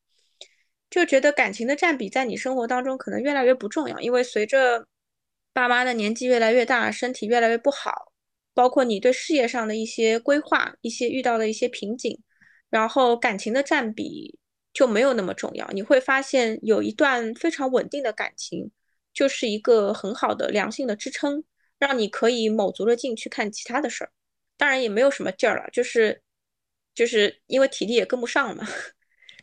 [0.89, 4.87] 就觉得感情的占比在你生活当中可能越来越不重要，因为随着
[5.53, 8.14] 爸妈的年纪越来越大，身体越来越不好。
[8.55, 12.19] 包括你对事业上的一些规划，一些遇到的一些瓶颈，
[12.71, 14.39] 然后感情的占比
[14.73, 15.69] 就没有那么重要。
[15.73, 18.71] 你会发现有一段非常稳定的感情，
[19.13, 21.45] 就是一个很好的良性的支撑，
[21.79, 24.11] 让你可以卯足了劲去看其他的事儿。
[24.57, 26.23] 当然也没有什么劲儿了，就是
[26.95, 28.65] 就是因为体力也跟不上嘛，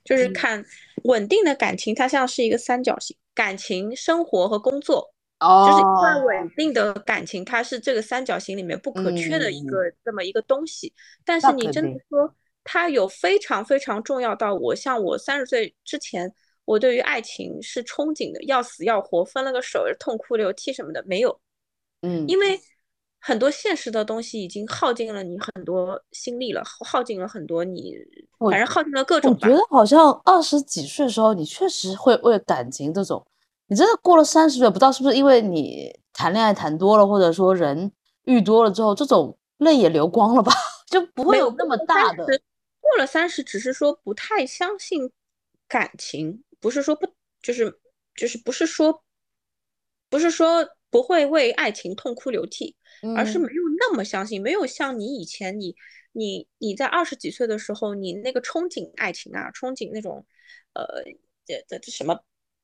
[0.05, 0.65] 就是看
[1.03, 5.13] 稳定的感情，它像是一个三角形，感情、生活和工作。
[5.41, 10.93] 就是一段稳定的感情，它是这个三角形里面不可缺的一个这么一个东西。
[11.25, 12.31] 但是你真的说
[12.63, 16.31] 它有非常非常重要到我像我三十岁之前，
[16.63, 21.39] 我对于爱情是憧憬的要死要活，分了个手痛哭流涕什么的没有。
[22.03, 22.59] 嗯，因为
[23.19, 27.95] 很多现实的东西已经耗尽了你很多心力了，耗尽了很多你，
[28.37, 29.31] 反正耗尽了各种。
[29.31, 33.25] 我觉得好像二十几岁的时候，你确实会为感情这种。
[33.71, 37.89] 你真的过了三十岁，不知道是不是因为你谈恋爱谈多了，或者说人
[38.25, 40.51] 遇多了之后，这种泪也流光了吧？
[40.91, 42.25] 就不会有那么大的。
[42.81, 45.09] 过了三十，只是说不太相信
[45.69, 47.07] 感情，不是说不，
[47.41, 47.79] 就是
[48.13, 49.05] 就是不是说
[50.09, 52.75] 不是说不会为爱情痛哭流涕，
[53.15, 55.73] 而是没有那么相信，没有像你以前，你
[56.11, 60.25] 你你在二十几岁的时候，你那个憧憬爱情啊，憧憬那种
[60.73, 60.85] 呃
[61.45, 62.19] 这这这什么。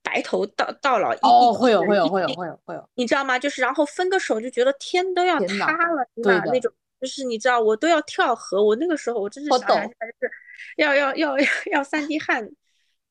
[0.10, 3.38] 白头到到老，哦，会有会有会有会有会有，你知道吗？
[3.38, 6.44] 就是然后分个手就觉得天都要塌了，对吧？
[6.46, 6.72] 那种
[7.02, 8.64] 就是你知道，我都要跳河。
[8.64, 10.32] 我那个时候我真是想想就是
[10.78, 11.36] 要要要
[11.74, 12.50] 要三滴汗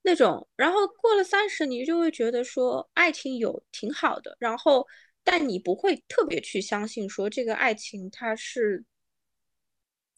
[0.01, 0.49] 那种。
[0.57, 4.87] 然后过了三十，你就会觉得说爱情有挺好的，然后
[5.23, 8.83] 但你不会特别去相信说这个爱情它是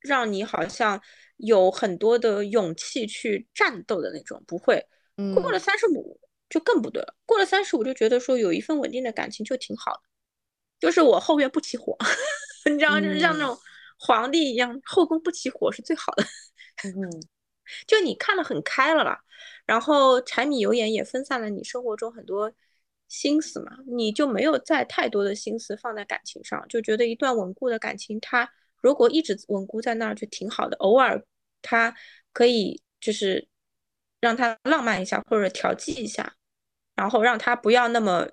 [0.01, 1.03] 让你好像
[1.39, 4.87] 有很多的勇气去战斗的那种，不会。
[5.35, 6.21] 过了三十五。
[6.49, 7.15] 就更不对了。
[7.27, 10.01] 过了三十五，就觉得说有一份稳定的感情就挺好的，
[10.81, 11.97] 就是我后院不起火，
[12.71, 13.59] 你知道，就是像那种
[13.99, 16.25] 皇帝一样，后宫不起火是最好的。
[16.85, 16.93] 嗯，
[17.87, 19.21] 就你看得很开了啦，
[19.67, 22.53] 然后柴米油盐也分散了你生活中很多
[23.09, 28.49] 心思嘛，你就没有再太多的心思放在感情上，就觉得一段稳固的感情，它
[28.81, 31.23] 如果一直稳固在那儿就挺好的，偶尔
[31.61, 31.95] 它
[32.33, 33.49] 可以就是
[34.21, 36.37] 让它浪漫一下或者调剂一下。
[36.99, 38.29] 然后让他不要那么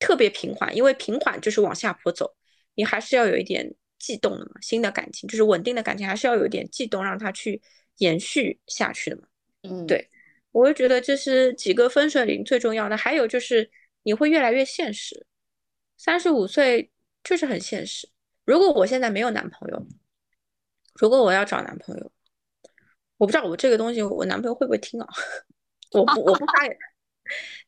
[0.00, 2.34] 特别平缓，因为平缓就是往下坡走，
[2.74, 4.60] 你还是要有一点悸动的嘛。
[4.60, 7.62] 新的感情就是稳定的感情，还是要有一点悸动，让它去
[7.98, 9.22] 延续下去的嘛。
[9.62, 10.10] 嗯，对，
[10.50, 12.96] 我就觉得这是几个分水岭最重要的。
[12.96, 13.70] 还有就是
[14.02, 15.24] 你会越来越现实，
[15.96, 16.90] 三十五岁
[17.22, 18.08] 就是很现实。
[18.44, 19.86] 如果我现在没有男朋友，
[20.94, 22.10] 如果我要找男朋友，
[23.16, 25.06] 我不知道我这个东西我男朋友会不会听啊？
[25.92, 26.76] 我不我不发言。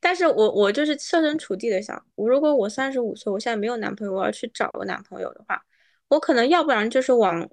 [0.01, 5.65] 但是我我就是设身处地的想，如果我三十五岁，我现在没有男朋友，我要去找个男朋友的话，
[6.09, 7.49] 我可能要不然就是往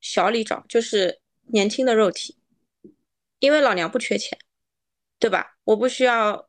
[0.00, 2.38] 小里找，就是年轻的肉体，
[3.40, 4.38] 因为老娘不缺钱，
[5.18, 5.56] 对吧？
[5.64, 6.48] 我不需要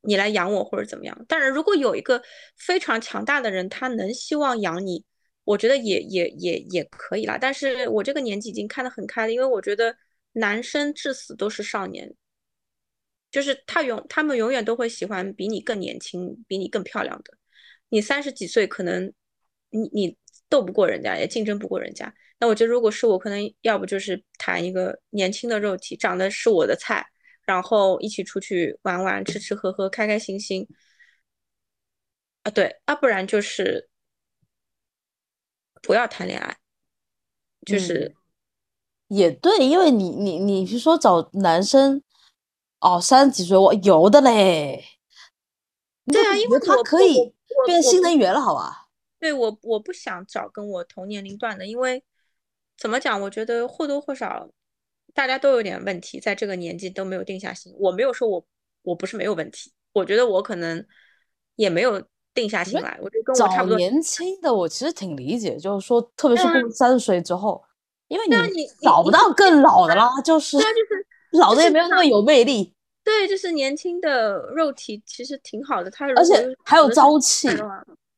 [0.00, 1.24] 你来养我或者怎么样。
[1.28, 2.22] 但是如果有一个
[2.56, 5.04] 非常强大的人，他能希望养你，
[5.44, 7.36] 我觉得也也也也可以啦。
[7.38, 9.96] 但是我这个年纪已经看得很开了，因为我觉得
[10.32, 12.14] 男生至死都是少年。
[13.32, 17.34] 就是他永他们永远都会喜欢比你更年轻、比你更漂亮的。
[17.88, 19.12] 你三十几岁，可能
[19.70, 20.16] 你你
[20.48, 22.14] 斗不过人家，也竞争不过人家。
[22.38, 27.06] 那我觉得，如果是我，可能要不就是谈一个年轻的肉体，长得是我的菜，
[27.46, 30.68] 然后一起出去玩玩、吃吃喝喝、开开心心。
[32.42, 33.88] 啊，对，啊不然就是
[35.80, 36.56] 不要谈恋爱，
[37.64, 38.14] 就是
[39.08, 42.02] 也对，因为你你你是说找男生
[42.82, 44.84] 哦，三十几岁我有的嘞。
[46.06, 47.32] 对啊，因为他可以
[47.64, 48.88] 变新能源了，好吧？
[49.20, 52.02] 对我，我不想找跟我同年龄段的，因为
[52.76, 53.20] 怎么讲？
[53.22, 54.48] 我觉得或多或少
[55.14, 57.72] 大家都有点问题，在这个年纪都没有定下心。
[57.78, 58.44] 我没有说我
[58.82, 60.84] 我不是没有问题，我觉得我可能
[61.54, 62.02] 也没有
[62.34, 62.98] 定下心来。
[63.00, 63.78] 我觉得跟我差不多。
[63.78, 67.62] 年轻的我其实挺理解，就是说，特别是过三十岁之后，
[68.08, 72.74] 因为你找不到更老的啦，就是对，就是老的也没有那么有魅力。
[73.04, 77.48] 对，就是年轻的肉体其实挺好的，他而且还有朝气。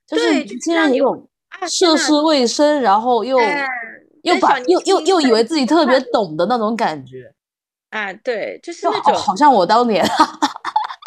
[0.07, 1.31] 就是年轻人有种
[1.67, 3.39] 涉世未深，然后又
[4.21, 7.33] 又把又又又以为自己特别懂的那种感觉，
[7.89, 10.05] 啊，对，就是那种好像我当年，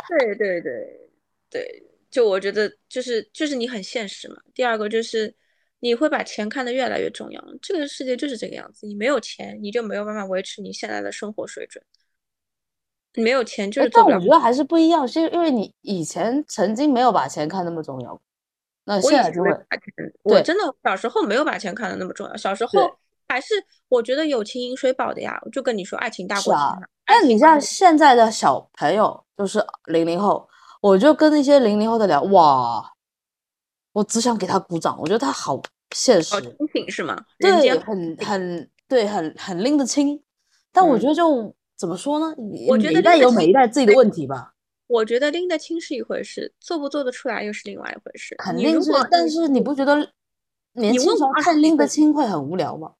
[0.09, 1.11] 对对对
[1.51, 4.37] 对，就我觉得就是就是你很现实嘛。
[4.55, 5.31] 第二个就是
[5.79, 11.83] 你会把钱看得越来越重要，这个世界就是这个样子，你没有钱你就没有办法维持你现在的生活水准，
[13.17, 13.89] 没有钱就是。
[13.89, 18.19] 但我觉得还是不一样，是因为你以前曾经没有把钱看那么重要。
[18.85, 19.49] 那现在就会，
[20.23, 22.37] 我真的小时候没有把钱看的那么重要。
[22.37, 22.71] 小时候
[23.27, 23.53] 还是
[23.89, 25.37] 我觉得友情饮水饱的呀。
[25.51, 26.63] 就跟你说，爱情大过天。
[27.05, 30.47] 但你像现在的小朋友，就是零零后，
[30.81, 32.89] 我就跟那些零零后的聊，哇，
[33.91, 34.97] 我只想给他鼓掌。
[34.99, 35.61] 我觉得他好
[35.93, 37.17] 现实，清醒是吗？
[37.39, 40.21] 对，很很对，很很拎得清。
[40.71, 42.35] 但我觉得就怎么说呢？
[42.67, 44.53] 我觉得每一代有每一代自己的问题吧。
[44.87, 48.35] 我觉得拎得清是一回事，做不做得出来又是另外一回事。
[48.37, 50.13] 肯定是，但是你不觉得
[50.73, 52.93] 年轻时候看拎得清会很无聊吗？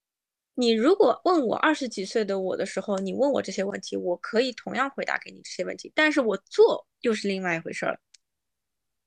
[0.55, 7.97] 你如果问我二十几岁的我的时候，你问我这些问题，我可以同样回答给你这些问题，但是我做又是另外一回事了。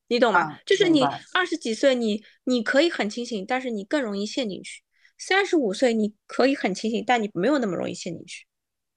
[0.09, 0.59] 你懂吗？
[0.65, 1.03] 就是你
[1.35, 4.83] 二十几岁，你你可以很清醒，但是你更容易陷进去。
[5.19, 8.47] 三十五岁你可以很清醒，但你没有那么容易陷进去。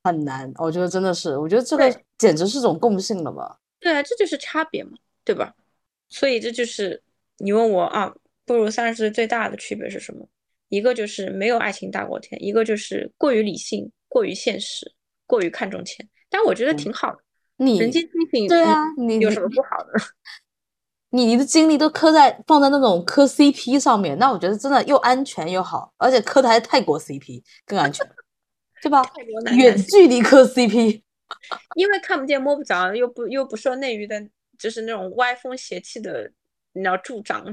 [0.04, 3.58] 很难，我觉得真的是，我觉得这个简直是种共性了吧。
[3.80, 4.92] 对啊，这就是差别嘛，
[5.24, 5.54] 对吧？
[6.10, 7.02] 所以这就是
[7.38, 8.14] 你问我啊，
[8.46, 10.28] 步入三十岁最大的区别是什么？
[10.70, 14.92] 一个就是没有爱情大过天，一个就是过于理性、过于现实、
[15.26, 16.08] 过于看重钱。
[16.30, 17.20] 但我觉得挺好的，
[17.58, 19.94] 你人间清醒，对啊，你有什么不好的？
[21.12, 28.04] 你你的精力都磕在放在那种磕 CP 上面，那我觉得真的又安全又好，而且磕的还是泰国 CP 更安全，
[28.84, 29.02] 对吧？
[29.56, 31.02] 远距离磕 CP。
[31.76, 34.22] 因为看不见摸不着，又不又不受内娱的，
[34.60, 36.30] 就是那种歪风邪气的，
[36.74, 37.52] 你要助长。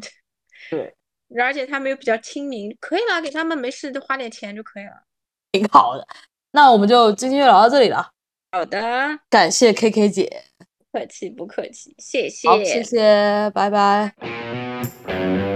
[0.69, 0.94] 对，
[1.40, 5.05] 而且他们又比较亲民，可以了，给他们没事就花点钱就可以了，
[5.52, 6.07] 挺好的。
[6.51, 8.11] 那我们就今天就聊到这里了。
[8.52, 8.81] 好的，
[9.31, 15.49] 感谢 K K 姐，不客气不客气，谢谢，好，谢谢，拜拜。